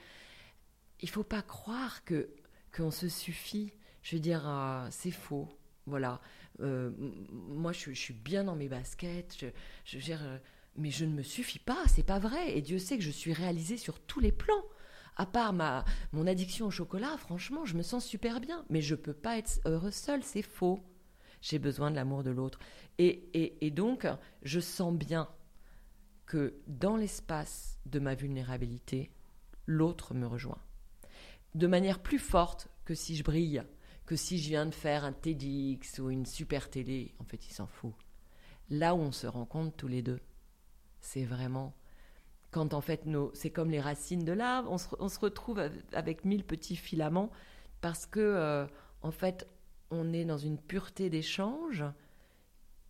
[1.01, 2.29] Il faut pas croire que
[2.75, 3.73] qu'on se suffit.
[4.03, 5.49] Je veux dire, euh, c'est faux.
[5.87, 6.21] Voilà.
[6.59, 6.91] Euh,
[7.31, 9.45] moi, je, suis bien dans mes baskets.
[9.85, 10.37] Je, gère, euh,
[10.75, 11.83] mais je ne me suffis pas.
[11.87, 12.57] C'est pas vrai.
[12.57, 14.63] Et Dieu sait que je suis réalisée sur tous les plans.
[15.17, 18.65] À part ma, mon addiction au chocolat, franchement, je me sens super bien.
[18.69, 20.23] Mais je peux pas être heureuse seule.
[20.23, 20.83] C'est faux.
[21.41, 22.59] J'ai besoin de l'amour de l'autre.
[22.97, 24.05] Et, et donc,
[24.43, 25.27] je sens bien
[26.27, 29.11] que dans l'espace de ma vulnérabilité,
[29.65, 30.61] l'autre me rejoint.
[31.55, 33.63] De manière plus forte que si je brille
[34.11, 37.53] que si je viens de faire un TEDx ou une super télé, en fait, il
[37.53, 37.93] s'en fout.
[38.69, 40.19] Là où on se rencontre tous les deux,
[40.99, 41.73] c'est vraiment
[42.49, 46.43] quand en fait nos, c'est comme les racines de l'arbre, on se, retrouve avec mille
[46.43, 47.31] petits filaments
[47.79, 48.67] parce que euh,
[49.01, 49.47] en fait
[49.91, 51.85] on est dans une pureté d'échange,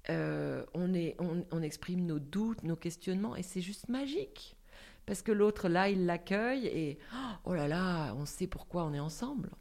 [0.10, 4.58] euh, on, est, on, exprime nos doutes, nos questionnements et c'est juste magique
[5.06, 6.98] parce que l'autre là il l'accueille et
[7.46, 9.52] oh là là on sait pourquoi on est ensemble.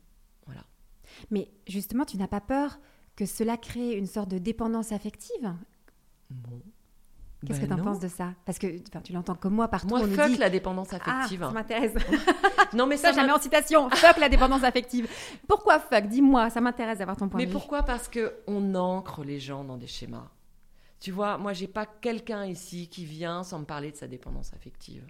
[1.31, 2.79] Mais justement, tu n'as pas peur
[3.17, 5.55] que cela crée une sorte de dépendance affective?
[6.31, 6.61] Bon.
[7.47, 7.85] Qu'est-ce que tu en non.
[7.85, 8.35] penses de ça?
[8.45, 9.89] Parce que enfin, tu l'entends comme moi partout.
[9.89, 10.37] Moi, on nous fuck dit...
[10.37, 11.41] la dépendance Ah, affective.
[11.41, 11.95] ça m'intéresse.
[12.75, 13.89] non, mais Ça, ça, jamais en citation.
[13.89, 15.09] Fuck la dépendance affective.
[15.49, 16.07] Pourquoi fuck?
[16.07, 17.55] Dis-moi, ça m'intéresse d'avoir ton point Mais de vue.
[17.57, 17.83] pourquoi?
[17.83, 20.29] Parce que on ancre les gens dans des schémas.
[21.01, 24.53] Tu vois, moi, j'ai pas quelqu'un ici qui vient sans me parler de sa dépendance
[24.53, 25.03] affective.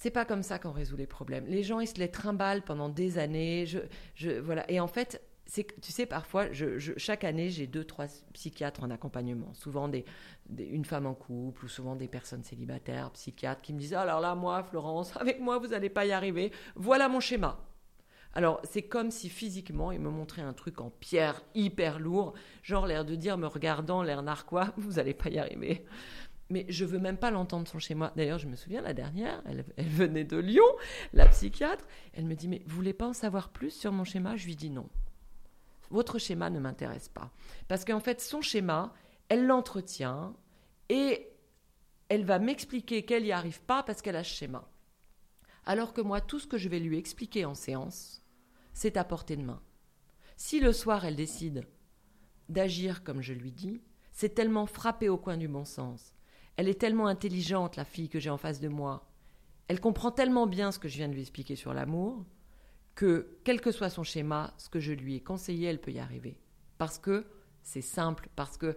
[0.00, 1.44] C'est pas comme ça qu'on résout les problèmes.
[1.48, 3.66] Les gens, ils se les trimballent pendant des années.
[3.66, 3.80] Je,
[4.14, 4.64] je, voilà.
[4.70, 8.90] Et en fait, c'est tu sais, parfois, je, chaque année, j'ai deux, trois psychiatres en
[8.90, 9.52] accompagnement.
[9.54, 10.04] Souvent des,
[10.48, 14.20] des- une femme en couple ou souvent des personnes célibataires, psychiatres, qui me disent Alors
[14.20, 16.52] là, moi, Florence, avec moi, vous n'allez pas y arriver.
[16.76, 17.58] Voilà mon schéma.
[18.34, 22.86] Alors, c'est comme si physiquement, il me montrait un truc en pierre hyper lourd, genre
[22.86, 25.84] l'air de dire, me regardant, l'air narquois, vous n'allez pas y arriver.
[26.50, 28.12] Mais je veux même pas l'entendre son schéma.
[28.16, 30.64] D'ailleurs, je me souviens, la dernière, elle, elle venait de Lyon,
[31.12, 31.86] la psychiatre.
[32.14, 34.36] Elle me dit, mais vous voulez pas en savoir plus sur mon schéma?
[34.36, 34.88] Je lui dis non.
[35.90, 37.30] Votre schéma ne m'intéresse pas.
[37.66, 38.94] Parce qu'en fait, son schéma,
[39.28, 40.34] elle l'entretient
[40.88, 41.28] et
[42.08, 44.68] elle va m'expliquer qu'elle n'y arrive pas parce qu'elle a ce schéma.
[45.66, 48.22] Alors que moi, tout ce que je vais lui expliquer en séance,
[48.72, 49.60] c'est à portée de main.
[50.36, 51.66] Si le soir, elle décide
[52.48, 53.82] d'agir comme je lui dis,
[54.12, 56.14] c'est tellement frappé au coin du bon sens.
[56.58, 59.08] Elle est tellement intelligente, la fille que j'ai en face de moi.
[59.68, 62.26] Elle comprend tellement bien ce que je viens de lui expliquer sur l'amour,
[62.96, 66.00] que, quel que soit son schéma, ce que je lui ai conseillé, elle peut y
[66.00, 66.36] arriver.
[66.76, 67.26] Parce que
[67.62, 68.76] c'est simple, parce que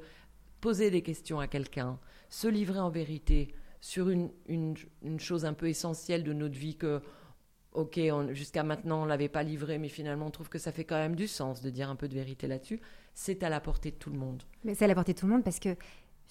[0.59, 4.75] poser des questions à quelqu'un, se livrer en vérité sur une, une,
[5.19, 7.01] chose un peu essentielle de notre vie que,
[7.73, 10.97] ok, jusqu'à maintenant on l'avait pas livré, mais finalement on trouve que ça fait quand
[10.97, 12.79] même du sens de dire un peu de vérité là-dessus,
[13.15, 14.43] c'est à la portée de tout le monde.
[14.63, 15.75] Mais c'est à la portée de tout le monde parce que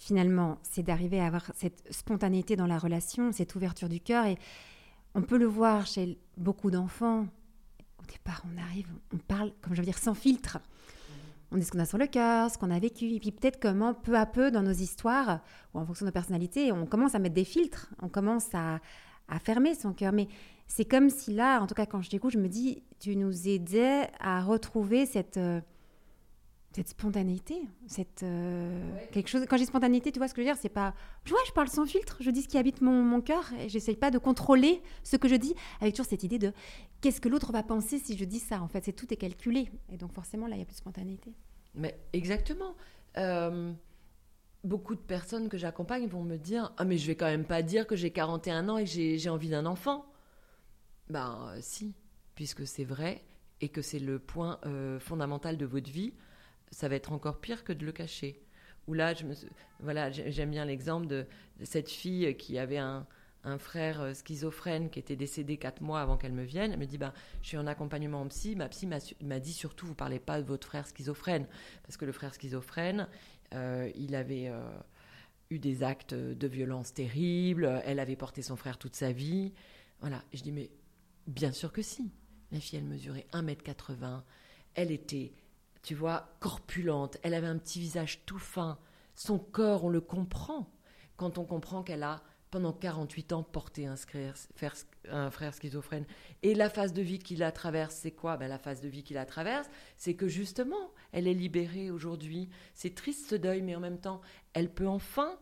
[0.01, 4.25] finalement, c'est d'arriver à avoir cette spontanéité dans la relation, cette ouverture du cœur.
[4.25, 4.39] Et
[5.15, 7.27] on peut le voir chez beaucoup d'enfants.
[7.99, 10.59] Au départ, on arrive, on parle, comme je veux dire, sans filtre.
[11.53, 13.11] On dit ce qu'on a sur le cœur, ce qu'on a vécu.
[13.11, 15.41] Et puis peut-être comment, peu à peu, dans nos histoires,
[15.75, 17.93] ou en fonction de nos personnalités, on commence à mettre des filtres.
[18.01, 18.81] On commence à,
[19.29, 20.13] à fermer son cœur.
[20.13, 20.29] Mais
[20.67, 23.49] c'est comme si là, en tout cas quand je t'écoute, je me dis, tu nous
[23.49, 25.37] aidais à retrouver cette...
[25.37, 25.61] euh,
[26.73, 29.45] cette spontanéité, cette euh, quelque chose.
[29.49, 30.95] Quand j'ai spontanéité, tu vois ce que je veux dire, c'est pas.
[31.25, 33.69] Je vois, je parle sans filtre, je dis ce qui habite mon, mon cœur et
[33.69, 36.53] j'essaye pas de contrôler ce que je dis avec toujours cette idée de
[37.01, 38.63] qu'est-ce que l'autre va penser si je dis ça.
[38.63, 40.79] En fait, c'est tout est calculé et donc forcément là, il y a plus de
[40.79, 41.35] spontanéité.
[41.75, 42.77] Mais exactement.
[43.17, 43.73] Euh,
[44.63, 47.63] beaucoup de personnes que j'accompagne vont me dire Ah, mais je vais quand même pas
[47.63, 50.07] dire que j'ai 41 ans et que j'ai j'ai envie d'un enfant.
[51.09, 51.97] Ben, si,
[52.37, 53.25] puisque c'est vrai
[53.61, 56.15] et que c'est le point euh, fondamental de votre vie,
[56.71, 58.41] ça va être encore pire que de le cacher.
[58.87, 59.15] Ou là,
[59.81, 61.27] voilà, j'ai- j'aime bien l'exemple de,
[61.63, 63.07] cette fille qui avait un,
[63.59, 66.73] frère euh, schizophrène qui était décédé quatre mois avant qu'elle me vienne.
[66.73, 68.55] Elle me dit bah, Je suis en accompagnement en psy.
[68.55, 71.47] Ma psy m'a dit surtout Vous parlez pas de votre frère schizophrène.
[71.83, 73.09] Parce que le frère schizophrène,
[73.55, 74.61] euh, il avait euh,
[75.51, 77.81] eu des actes de violence terribles.
[77.87, 79.53] Elle avait porté son frère toute sa vie.
[80.01, 80.23] Voilà.
[80.35, 80.71] Je dis Mais
[81.27, 82.11] bien sûr que si.
[82.53, 84.23] La fille, elle mesurait 1m80.
[84.75, 85.33] Elle était,
[85.83, 87.19] tu vois, corpulente.
[87.23, 88.79] Elle avait un petit visage tout fin.
[89.15, 90.71] Son corps, on le comprend.
[91.17, 96.05] Quand on comprend qu'elle a, pendant 48 ans, porté un, frère, schizophrène.
[96.43, 98.37] Et la phase de vie qui la traverse, c'est quoi?
[98.37, 102.49] Ben, La phase de vie qui la traverse, c'est que justement, elle est libérée aujourd'hui.
[102.75, 104.21] C'est triste ce deuil, mais en même temps,
[104.53, 105.39] elle peut enfin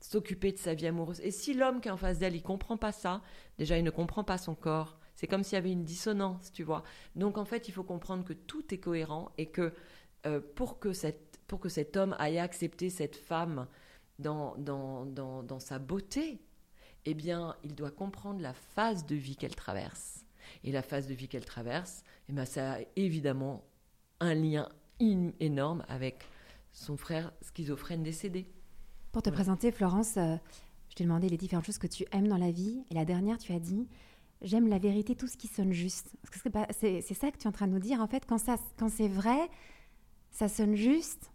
[0.00, 1.20] s'occuper de sa vie amoureuse.
[1.20, 3.22] Et si l'homme qui est en face d'elle, il comprend pas ça,
[3.58, 4.98] déjà, il ne comprend pas son corps.
[5.14, 6.82] C'est comme s'il y avait une dissonance, tu vois.
[7.16, 9.72] Donc, en fait, il faut comprendre que tout est cohérent et que
[10.26, 13.66] euh, pour, que cette, pour que cet homme aille accepter cette femme
[14.18, 16.40] dans, dans, dans, dans sa beauté,
[17.04, 20.24] eh bien, il doit comprendre la phase de vie qu'elle traverse.
[20.64, 23.64] Et la phase de vie qu'elle traverse, eh bien, ça a évidemment
[24.20, 24.68] un lien
[25.00, 26.24] énorme avec
[26.72, 28.46] son frère schizophrène décédé.
[29.10, 30.36] Pour te présenter, Florence, euh,
[30.88, 32.84] je t'ai demandé les différentes choses que tu aimes dans la vie.
[32.90, 33.88] Et la dernière, tu as dit
[34.42, 36.12] J'aime la vérité, tout ce qui sonne juste.
[36.72, 38.00] C'est ça que tu es en train de nous dire.
[38.00, 38.38] En fait, quand,
[38.76, 39.48] quand c'est vrai,
[40.30, 41.30] ça sonne juste.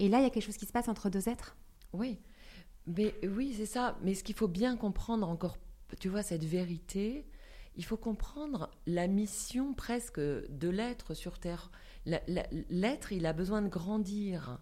[0.00, 1.56] Et là, il y a quelque chose qui se passe entre deux êtres.
[1.92, 2.18] Oui,
[2.86, 3.98] mais oui, c'est ça.
[4.02, 5.58] Mais ce qu'il faut bien comprendre encore,
[6.00, 7.26] tu vois, cette vérité,
[7.76, 11.70] il faut comprendre la mission presque de l'être sur Terre.
[12.06, 14.58] L'être, il a besoin de grandir.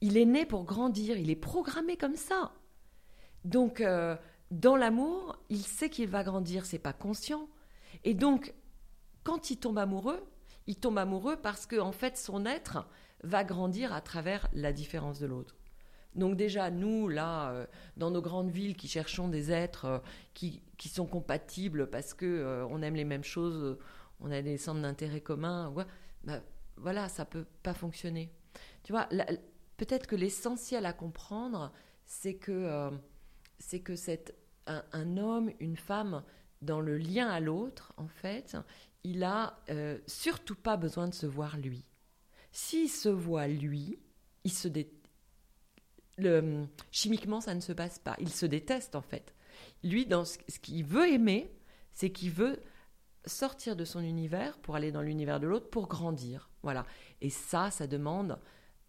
[0.00, 2.52] Il est né pour grandir, il est programmé comme ça.
[3.44, 4.16] Donc, euh,
[4.50, 7.48] dans l'amour, il sait qu'il va grandir, c'est pas conscient.
[8.04, 8.54] Et donc,
[9.24, 10.22] quand il tombe amoureux,
[10.66, 12.86] il tombe amoureux parce que, en fait, son être
[13.22, 15.56] va grandir à travers la différence de l'autre.
[16.14, 19.98] Donc déjà, nous, là, euh, dans nos grandes villes qui cherchons des êtres euh,
[20.34, 23.78] qui, qui sont compatibles parce que euh, on aime les mêmes choses,
[24.20, 25.72] on a des centres d'intérêt communs,
[26.24, 26.40] bah,
[26.76, 28.32] voilà, ça peut pas fonctionner.
[28.82, 29.08] Tu vois,
[29.76, 31.72] peut-être que l'essentiel à comprendre,
[32.04, 32.90] c'est que,
[33.58, 34.34] c'est que c'est
[34.66, 36.22] un, homme, une femme,
[36.60, 38.56] dans le lien à l'autre, en fait,
[39.04, 41.84] il a euh, surtout pas besoin de se voir lui.
[42.52, 43.98] S'il se voit lui,
[44.44, 44.68] il se
[46.18, 48.16] le, chimiquement, ça ne se passe pas.
[48.18, 49.34] Il se déteste, en fait.
[49.84, 51.50] Lui, dans ce, ce qu'il veut aimer,
[51.92, 52.60] c'est qu'il veut
[53.24, 56.50] sortir de son univers pour aller dans l'univers de l'autre, pour grandir.
[56.62, 56.86] Voilà.
[57.20, 58.38] Et ça, ça demande,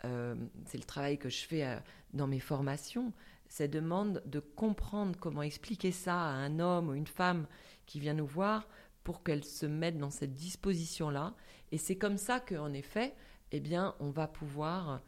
[0.05, 1.77] euh, c'est le travail que je fais euh,
[2.13, 3.13] dans mes formations,
[3.49, 7.47] ça demande de comprendre comment expliquer ça à un homme ou une femme
[7.85, 8.67] qui vient nous voir
[9.03, 11.35] pour qu'elle se mette dans cette disposition-là.
[11.71, 13.15] Et c'est comme ça qu'en effet,
[13.51, 15.01] eh bien, on va pouvoir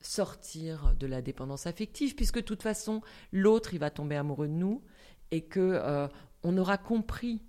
[0.00, 3.00] sortir de la dépendance affective, puisque de toute façon,
[3.32, 4.82] l'autre, il va tomber amoureux de nous,
[5.30, 6.08] et que euh,
[6.42, 7.40] on aura compris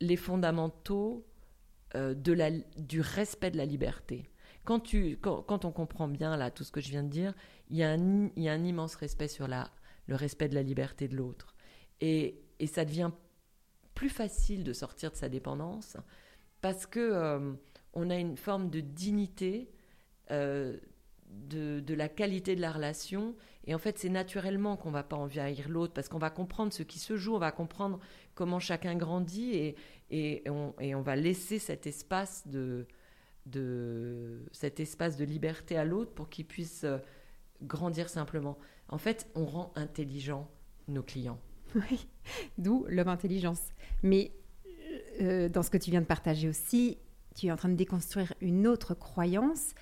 [0.00, 1.26] les fondamentaux
[1.94, 4.30] euh, du respect de la liberté.
[4.64, 7.32] Quand, tu, quand, on comprend bien là tout ce que je viens de dire,
[7.70, 9.70] il y a un, y a un immense respect sur la,
[10.06, 11.54] le respect de la liberté de l'autre.
[12.00, 13.10] Et, et, ça devient
[13.94, 15.96] plus facile de sortir de sa dépendance
[16.60, 17.52] parce que euh,
[17.94, 19.70] on a une forme de dignité
[20.30, 20.76] euh,
[21.28, 23.34] de, de, la qualité de la relation.
[23.64, 26.82] Et en fait, c'est naturellement qu'on va pas envahir l'autre parce qu'on va comprendre ce
[26.82, 27.98] qui se joue, on va comprendre
[28.34, 29.76] comment chacun grandit et,
[30.10, 32.86] et, on, et on, va laisser cet espace de,
[33.46, 36.98] de, cet espace de liberté à l'autre pour qu'il puisse euh,
[37.62, 38.58] grandir simplement.
[38.88, 40.48] En fait, on rend intelligent
[40.88, 41.38] nos clients.
[41.74, 42.08] Oui,
[42.58, 43.60] d'où l'homme intelligence.
[44.02, 44.32] Mais
[45.20, 46.98] euh, dans ce que tu viens de partager aussi,
[47.34, 49.74] tu es en train de déconstruire une autre croyance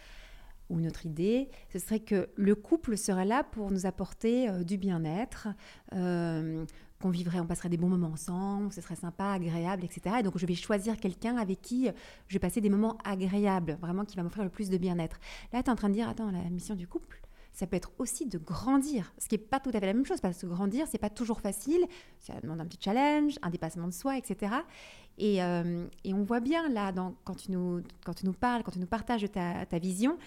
[0.71, 4.65] ou une autre idée, ce serait que le couple serait là pour nous apporter euh,
[4.65, 5.49] du bien-être,
[5.93, 6.65] euh,
[7.01, 10.17] qu'on vivrait, on passerait des bons moments ensemble, ce serait sympa, agréable, etc.
[10.21, 11.89] Et donc je vais choisir quelqu'un avec qui
[12.29, 15.21] je vais passer des moments agréables, vraiment qui va m'offrir le plus de bien-être.
[15.53, 17.21] Là, tu es en train de dire, attends, la mission du couple,
[17.55, 20.05] ça peut être aussi de grandir, ce qui n'est pas tout à fait la même
[20.05, 21.87] chose, parce que grandir, c'est pas toujours facile,
[22.19, 24.53] ça demande un petit challenge, un dépassement de soi, etc.
[25.19, 28.65] Et, euh, et on voit bien là, dans, quand, tu nous, quand tu nous parles,
[28.65, 30.19] quand tu nous partages ta, ta vision,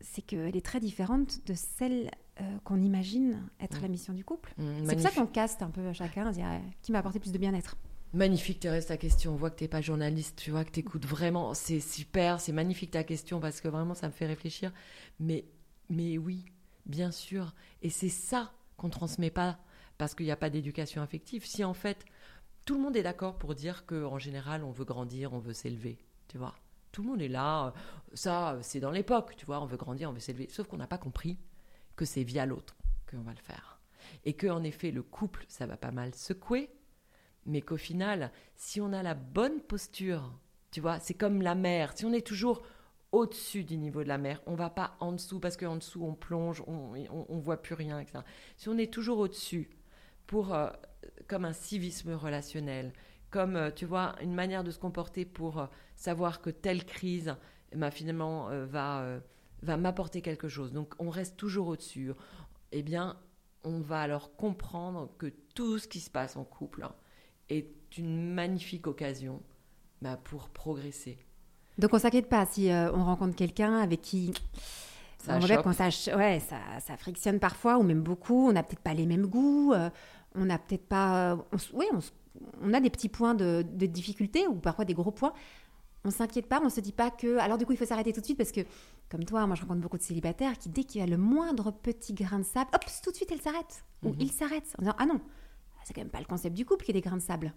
[0.00, 3.82] c'est qu'elle est très différente de celle euh, qu'on imagine être mm.
[3.82, 4.52] la mission du couple.
[4.58, 7.32] Mm, c'est pour ça qu'on caste un peu chacun, dire, euh, qui m'a apporté plus
[7.32, 7.76] de bien-être.
[8.14, 9.32] Magnifique, Thérèse, ta question.
[9.32, 11.52] On voit que tu n'es pas journaliste, tu vois que tu écoutes vraiment.
[11.52, 14.72] C'est super, c'est magnifique ta question parce que vraiment, ça me fait réfléchir.
[15.20, 15.44] Mais,
[15.88, 16.44] mais oui,
[16.86, 17.54] bien sûr.
[17.82, 19.58] Et c'est ça qu'on transmet pas
[19.96, 21.44] parce qu'il n'y a pas d'éducation affective.
[21.44, 22.04] Si en fait,
[22.64, 25.98] tout le monde est d'accord pour dire qu'en général, on veut grandir, on veut s'élever,
[26.28, 26.54] tu vois.
[26.92, 27.72] Tout le monde est là.
[28.14, 29.60] Ça, c'est dans l'époque, tu vois.
[29.60, 30.48] On veut grandir, on veut s'élever.
[30.50, 31.38] Sauf qu'on n'a pas compris
[31.96, 32.76] que c'est via l'autre
[33.10, 33.80] qu'on va le faire.
[34.24, 36.70] Et que, en effet, le couple, ça va pas mal secouer.
[37.46, 40.32] Mais qu'au final, si on a la bonne posture,
[40.70, 41.92] tu vois, c'est comme la mer.
[41.96, 42.62] Si on est toujours
[43.12, 46.14] au-dessus du niveau de la mer, on va pas en dessous parce qu'en dessous on
[46.14, 48.20] plonge, on, on, voit plus rien, etc.
[48.56, 49.70] Si on est toujours au-dessus,
[50.28, 50.68] pour euh,
[51.26, 52.92] comme un civisme relationnel,
[53.30, 55.66] comme, euh, tu vois, une manière de se comporter pour euh,
[55.96, 57.34] savoir que telle crise,
[57.74, 59.20] bah, finalement, va,
[59.62, 60.72] va m'apporter quelque chose.
[60.72, 62.12] Donc, on reste toujours au-dessus.
[62.72, 63.18] Eh bien,
[63.64, 66.88] on va alors comprendre que tout ce qui se passe en couple
[67.50, 69.42] est une magnifique occasion
[70.00, 71.18] bah, pour progresser.
[71.78, 74.32] Donc, on s'inquiète pas si on rencontre quelqu'un avec qui...
[75.18, 78.48] Ça, on ouais, ça, ça, frictionne parfois, ou même beaucoup.
[78.48, 79.74] On n'a peut-être pas les mêmes goûts.
[80.34, 81.36] on n'a peut-être pas...
[81.74, 82.10] oui, on se
[82.62, 85.32] on a des petits points de, difficulté ou parfois des gros points.
[86.04, 87.38] On s'inquiète pas, on se dit pas que.
[87.38, 88.60] Alors, du coup, il faut s'arrêter tout de suite parce que,
[89.08, 91.70] comme toi, moi, je rencontre beaucoup de célibataires qui, dès qu'il y a le moindre
[91.72, 93.84] petit grain de sable, hop, tout de suite, elle s'arrête.
[94.04, 94.16] Ou mhm.
[94.20, 95.20] il s'arrête en disant Ah non,
[95.84, 97.52] c'est quand même pas le concept du couple qui est des grains de sable.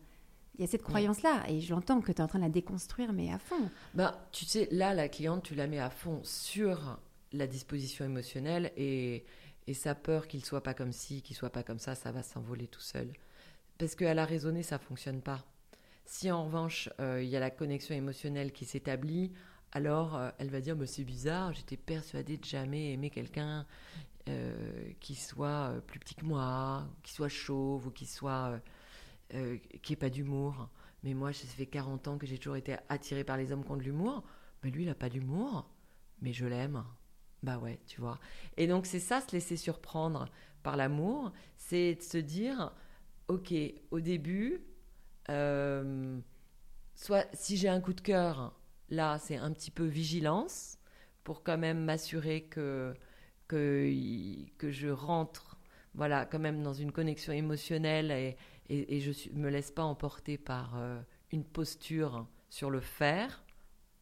[0.61, 2.49] Il y a cette croyance-là, et je l'entends que tu es en train de la
[2.51, 3.71] déconstruire, mais à fond.
[3.95, 6.99] Bah, tu sais, là, la cliente, tu la mets à fond sur
[7.31, 9.25] la disposition émotionnelle et,
[9.65, 12.21] et sa peur qu'il soit pas comme ci, qu'il soit pas comme ça, ça va
[12.21, 13.11] s'envoler tout seul.
[13.79, 15.43] Parce qu'à la raisonnée, ça fonctionne pas.
[16.05, 19.31] Si en revanche, euh, il y a la connexion émotionnelle qui s'établit,
[19.71, 23.65] alors euh, elle va dire bah, c'est bizarre, j'étais persuadée de jamais aimer quelqu'un
[24.29, 28.61] euh, qui soit plus petit que moi, qui soit chauve ou qui soit
[29.81, 30.69] qui ait pas d'humour.
[31.03, 33.71] Mais moi, ça fait 40 ans que j'ai toujours été attirée par les hommes qui
[33.71, 34.23] ont de l'humour.
[34.63, 35.69] Mais lui, il n'a pas d'humour,
[36.21, 36.83] mais je l'aime.
[37.43, 38.19] Bah ouais, tu vois.
[38.57, 40.29] Et donc c'est ça, se laisser surprendre
[40.61, 42.71] par l'amour, c'est de se dire
[43.27, 43.53] ok,
[43.91, 44.61] au début,
[45.29, 46.19] euh,
[46.95, 48.53] soit si j'ai un coup de cœur,
[48.89, 50.77] là, c'est un petit peu vigilance
[51.23, 52.93] pour quand même m'assurer que,
[53.47, 53.91] que,
[54.57, 55.57] que je rentre,
[55.95, 58.37] voilà, quand même dans une connexion émotionnelle et,
[58.71, 61.01] et, je ne me laisse pas emporter par euh,
[61.31, 63.43] une posture sur le faire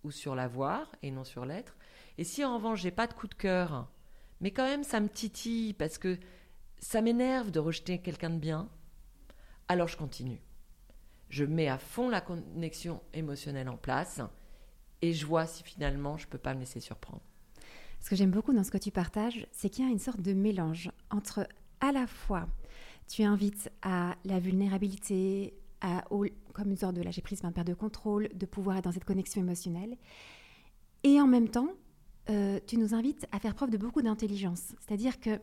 [0.04, 1.76] ou sur l'avoir et non sur l'être.
[2.18, 3.90] Et si en revanche, j'ai pas de coup de cœur
[4.42, 6.18] Mais quand même, ça me titille parce que
[6.78, 8.70] ça m'énerve de rejeter quelqu'un de bien.
[9.68, 10.42] Alors je continue.
[11.30, 14.22] Je mets à fond la connexion émotionnelle en place
[15.02, 17.22] et je vois si finalement je peux pas me laisser surprendre.
[18.02, 20.22] Ce que j'aime beaucoup dans ce que tu partages, c'est qu'il y a une sorte
[20.22, 21.48] de mélange entre
[21.82, 22.48] à la fois
[23.10, 26.06] tu invites à la vulnérabilité, à,
[26.54, 29.06] comme une sorte de lâcher prise, un perte de contrôle, de pouvoir être dans cette
[29.06, 29.98] connexion émotionnelle.
[31.04, 31.70] Et en même temps,
[32.30, 34.74] euh, tu nous invites à faire preuve de beaucoup d'intelligence.
[34.80, 35.40] C'est-à-dire que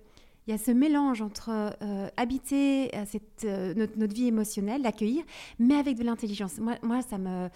[0.46, 5.24] il y a ce mélange entre euh, habiter euh, cette, euh, notre, vie émotionnelle, l'accueillir,
[5.58, 6.58] mais avec de l'intelligence.
[6.58, 7.48] Moi, moi, ça me,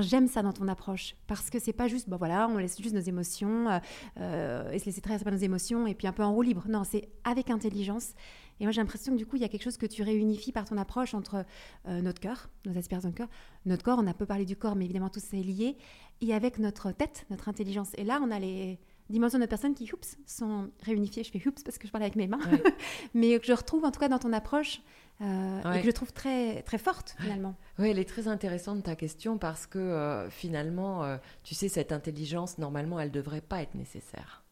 [0.00, 2.94] j'aime ça dans ton approche parce que c'est pas juste, bah voilà, on laisse juste
[2.94, 3.68] nos émotions
[4.16, 6.64] et se laisser traverser par nos émotions et puis un peu en roue libre.
[6.68, 8.14] Non, c'est avec intelligence.
[8.60, 10.52] Et moi, j'ai l'impression que du coup, il y a quelque chose que tu réunifies
[10.52, 11.44] par ton approche entre
[11.86, 13.28] notre cœur, nos aspirations de cœur,
[13.66, 13.98] notre corps.
[14.00, 15.76] On a peu parlé du corps, mais évidemment, tout ça est lié.
[16.20, 17.90] Et avec notre tête, notre intelligence.
[17.96, 18.80] Et là, on a les,
[19.10, 21.24] dimensions de personnes qui oups, sont réunifiées.
[21.24, 22.40] Je fais oups parce que je parle avec mes mains,
[23.14, 24.80] mais que je retrouve en tout cas dans ton approche
[25.20, 27.56] euh, et que je trouve très, très forte finalement.
[27.78, 31.92] Oui, elle est très intéressante ta question parce que euh, finalement, euh, tu sais, cette
[31.92, 34.44] intelligence, normalement, elle ne devrait pas être nécessaire.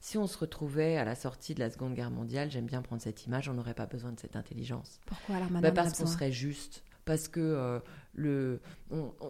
[0.00, 3.02] Si on se retrouvait à la sortie de la Seconde Guerre mondiale, j'aime bien prendre
[3.02, 5.00] cette image, on n'aurait pas besoin de cette intelligence.
[5.06, 7.78] Pourquoi alors bah Parce qu'on serait juste, parce que euh,
[8.14, 8.60] le,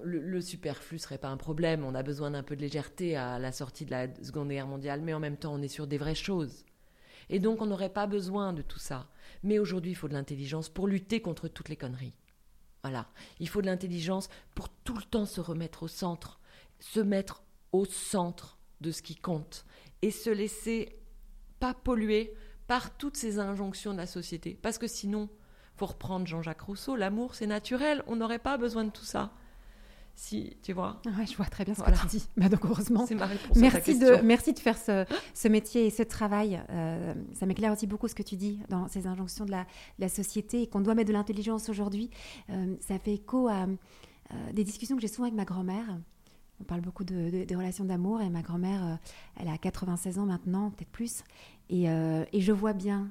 [0.03, 1.85] le, superflu serait pas un problème.
[1.85, 5.03] On a besoin d'un peu de légèreté à la sortie de la Seconde Guerre mondiale,
[5.03, 6.65] mais en même temps, on est sur des vraies choses.
[7.29, 9.09] Et donc, on n'aurait pas besoin de tout ça.
[9.43, 12.15] Mais aujourd'hui, il faut de l'intelligence pour lutter contre toutes les conneries.
[12.83, 13.09] Voilà.
[13.41, 16.41] Il faut de l'intelligence pour tout le temps se remettre au centre,
[16.79, 17.43] se mettre
[17.73, 19.65] au centre de ce qui compte
[20.03, 20.99] et se laisser
[21.59, 22.35] pas polluer
[22.67, 24.59] par toutes ces injonctions de la société.
[24.61, 25.29] Parce que sinon,
[25.77, 29.33] pour reprendre Jean-Jacques Rousseau, l'amour c'est naturel, on n'aurait pas besoin de tout ça.
[30.19, 31.03] Si, tu vois.
[31.05, 32.27] Ouais, je vois très bien ce que tu dis.
[32.39, 33.05] Bah, donc heureusement.
[33.07, 36.63] C'est ma réponse merci de, merci de faire ce, ce métier et ce travail.
[36.71, 39.67] Euh, ça m'éclaire aussi beaucoup ce que tu dis dans ces injonctions de la,
[39.99, 42.09] la société et qu'on doit mettre de l'intelligence aujourd'hui.
[42.49, 43.67] Euh, ça fait écho à
[44.33, 45.99] euh, des discussions que j'ai souvent avec ma grand-mère.
[46.61, 48.99] On parle beaucoup de, des relations d'amour et ma grand-mère,
[49.37, 51.23] elle a 96 ans maintenant, peut-être plus.
[51.69, 53.11] Et, et je vois bien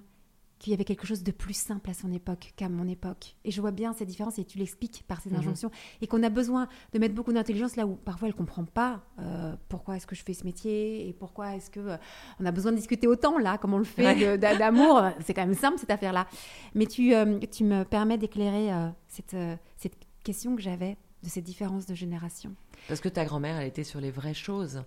[0.59, 3.35] qu'il y avait quelque chose de plus simple à son époque qu'à mon époque.
[3.43, 5.37] Et je vois bien cette différence et tu l'expliques par ces mhm.
[5.37, 5.71] injonctions.
[6.01, 9.03] Et qu'on a besoin de mettre beaucoup d'intelligence là où parfois elle ne comprend pas
[9.19, 11.97] euh, pourquoi est-ce que je fais ce métier et pourquoi est-ce que euh,
[12.39, 15.03] on a besoin de discuter autant là, comme on le fait d'amour.
[15.21, 16.27] C'est quand même simple cette affaire-là.
[16.73, 18.69] Mais tu, euh, tu me permets d'éclairer
[19.07, 19.35] cette,
[19.77, 22.55] cette question que j'avais de cette différence de génération.
[22.87, 24.83] Parce que ta grand-mère, elle était sur les vraies choses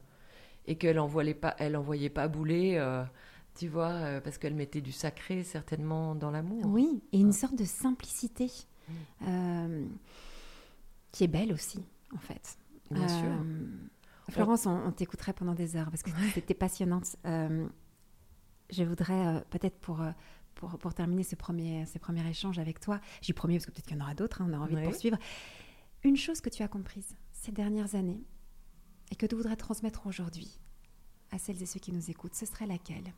[0.66, 2.78] et qu'elle n'envoyait pas, elle envoyait pas bouler
[3.58, 6.64] tu vois, euh, parce qu'elle mettait du sacré certainement dans l'amour.
[6.66, 8.92] Oui, et une sorte de simplicité mm.
[9.26, 9.86] euh,
[11.10, 11.84] qui est belle aussi,
[12.14, 12.56] en fait.
[12.90, 13.26] Bien sûr.
[13.26, 13.66] Euh,
[14.30, 17.16] Florence, on, t'écouterait pendant des heures parce que c'était passionnante.
[17.24, 20.00] je voudrais peut-être pour,
[20.54, 23.86] pour, pour, terminer ce premier, ce premier échange avec toi, j'y promets parce que peut-être
[23.86, 25.16] qu'il y en aura d'autres, hein, on a envie de poursuivre.
[26.04, 28.22] Une chose que tu as comprise ces dernières années
[29.10, 30.58] et que tu voudrais transmettre aujourd'hui
[31.30, 33.12] à celles et ceux qui nous écoutent, ce serait laquelle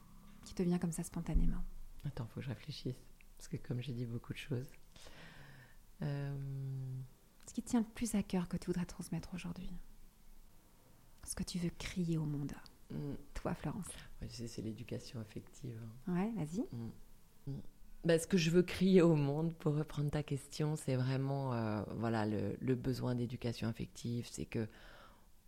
[0.45, 1.63] qui te vient comme ça spontanément?
[2.05, 2.97] Attends, faut que je réfléchisse.
[3.37, 4.73] Parce que comme j'ai dit beaucoup de choses.
[6.03, 6.37] Euh,
[7.47, 9.71] Ce qui tient le plus à cœur que tu voudrais transmettre aujourd'hui?
[11.27, 12.53] Ce que tu veux crier au monde
[12.91, 13.15] mm.
[13.35, 13.87] Toi, Florence?
[14.21, 15.79] Ouais, Tu sais, c'est l'éducation affective.
[16.09, 16.61] Ouais, vas-y.
[16.73, 16.91] Mm.
[18.05, 21.83] Bah, ce que je veux crier au monde, pour reprendre ta question, c'est vraiment euh,
[21.97, 24.27] voilà le, besoin d'éducation affective.
[24.31, 24.67] C'est que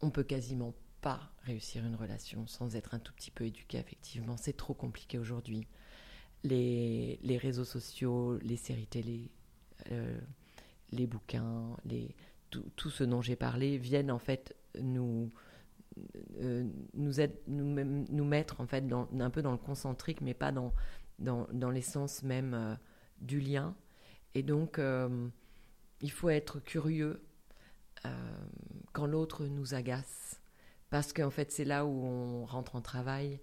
[0.03, 4.37] on peut quasiment pas réussir une relation sans être un tout petit peu éduqué effectivement.
[4.37, 5.67] C'est trop compliqué aujourd'hui.
[6.45, 9.31] Les, réseaux sociaux, les séries télé,
[9.91, 10.21] euh,
[10.91, 11.77] les bouquins,
[12.51, 15.31] tout, ce dont j'ai parlé viennent en fait nous,
[16.41, 20.73] euh, nous, mettre en fait un peu dans le concentrique, mais pas dans,
[21.19, 22.75] dans, dans l'essence même euh,
[23.21, 23.75] du lien.
[24.35, 24.81] Et donc,
[26.01, 27.23] il faut être curieux
[28.93, 30.41] quand l'autre nous agace.
[30.89, 33.41] Parce qu'en fait c'est là où on rentre en travail.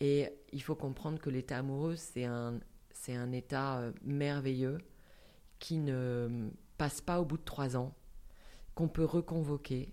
[0.00, 2.58] Et il faut comprendre que l'état amoureux c'est un
[3.12, 4.78] un état euh, merveilleux
[5.58, 6.48] qui ne
[6.78, 7.94] passe pas au bout de trois ans
[8.74, 9.92] qu'on peut reconvoquer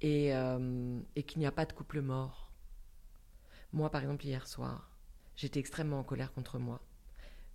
[0.00, 2.52] et, euh, et qu'il n'y a pas de couple mort.
[3.72, 4.95] Moi par exemple hier soir
[5.36, 6.80] j'étais extrêmement en colère contre moi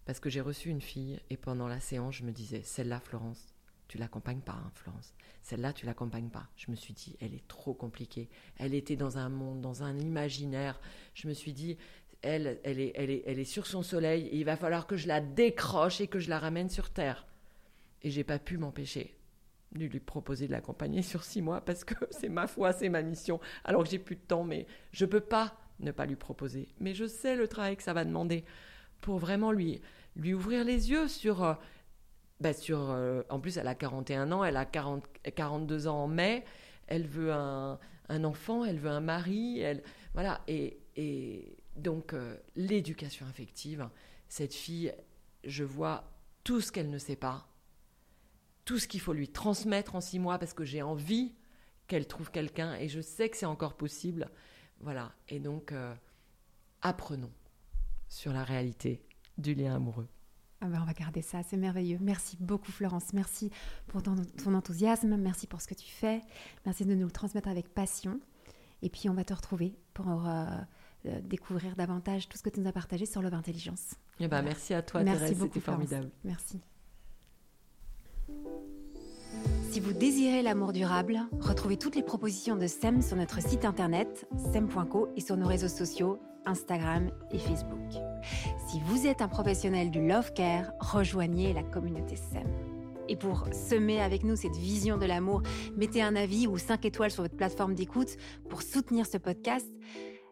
[0.06, 3.54] parce que j'ai reçu une fille et pendant la séance je me disais celle-là Florence
[3.92, 5.14] tu l'accompagnes pas, hein, Florence.
[5.44, 6.48] Celle-là, tu l'accompagnes pas.
[6.56, 8.30] Je me suis dit, elle est trop compliquée.
[8.56, 10.80] Elle était dans un monde, dans un imaginaire.
[11.14, 11.78] Je me suis dit,
[12.22, 14.96] elle, elle est, elle est, elle est sur son soleil et il va falloir que
[14.96, 17.28] je la décroche et que je la ramène sur terre.
[18.02, 19.14] Et j'ai pas pu m'empêcher
[19.74, 23.02] de lui proposer de l'accompagner sur six mois parce que c'est ma foi, c'est ma
[23.02, 23.42] mission.
[23.66, 26.68] Alors que j'ai plus de temps, mais je peux pas ne pas lui proposer.
[26.80, 28.44] Mais je sais le travail que ça va demander
[29.02, 29.82] pour vraiment lui,
[30.16, 31.44] lui ouvrir les yeux sur...
[31.44, 31.54] Euh,
[32.40, 35.06] bah, sur euh, en plus, elle a 41 ans, elle a 40,
[35.36, 36.44] 42 ans en mai,
[36.88, 37.78] elle veut un,
[38.10, 40.42] un enfant, elle veut un mari, elle, voilà.
[40.48, 43.88] Et, et donc, euh, l'éducation affective,
[44.28, 44.94] cette fille,
[45.44, 46.12] je vois
[46.44, 47.48] tout ce qu'elle ne sait pas,
[48.66, 51.34] tout ce qu'il faut lui transmettre en six mois parce que j'ai envie
[51.88, 54.30] qu'elle trouve quelqu'un et je sais que c'est encore possible.
[54.82, 55.12] Voilà.
[55.30, 55.94] Et donc, euh,
[56.82, 57.32] apprenons
[58.08, 59.04] sur la réalité
[59.38, 60.08] du lien amoureux.
[60.64, 61.98] Ah ben on va garder ça, c'est merveilleux.
[62.02, 63.50] Merci beaucoup Florence, merci
[63.88, 64.16] pour ton,
[64.54, 66.22] enthousiasme, merci pour ce que tu fais,
[66.68, 68.20] merci de nous le transmettre avec passion.
[68.84, 70.46] Et puis on va te retrouver pour euh,
[71.08, 73.96] euh, découvrir davantage tout ce que tu nous as partagé sur Love Intelligence.
[74.20, 76.12] Eh ben, Merci à toi merci Thérèse, c'était formidable.
[76.24, 76.62] Merci.
[79.72, 84.28] Si vous désirez l'amour durable, retrouvez toutes les propositions de SEM sur notre site internet
[84.52, 87.94] sem.co et sur nos réseaux sociaux Instagram et Facebook.
[88.68, 92.50] Si vous êtes un professionnel du love care, rejoignez la communauté SEM.
[93.08, 95.42] Et pour semer avec nous cette vision de l'amour,
[95.78, 98.18] mettez un avis ou 5 étoiles sur votre plateforme d'écoute
[98.50, 99.72] pour soutenir ce podcast.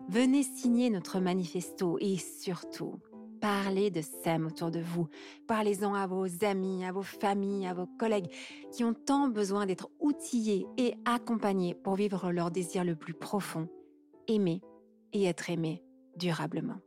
[0.10, 3.00] Venez signer notre manifesto et surtout,
[3.40, 5.08] parlez de SEM autour de vous.
[5.48, 8.32] Parlez-en à vos amis, à vos familles, à vos collègues
[8.72, 13.68] qui ont tant besoin d'être outillés et accompagnés pour vivre leur désir le plus profond,
[14.28, 14.62] aimer
[15.14, 15.84] et être aimé
[16.16, 16.80] durablement.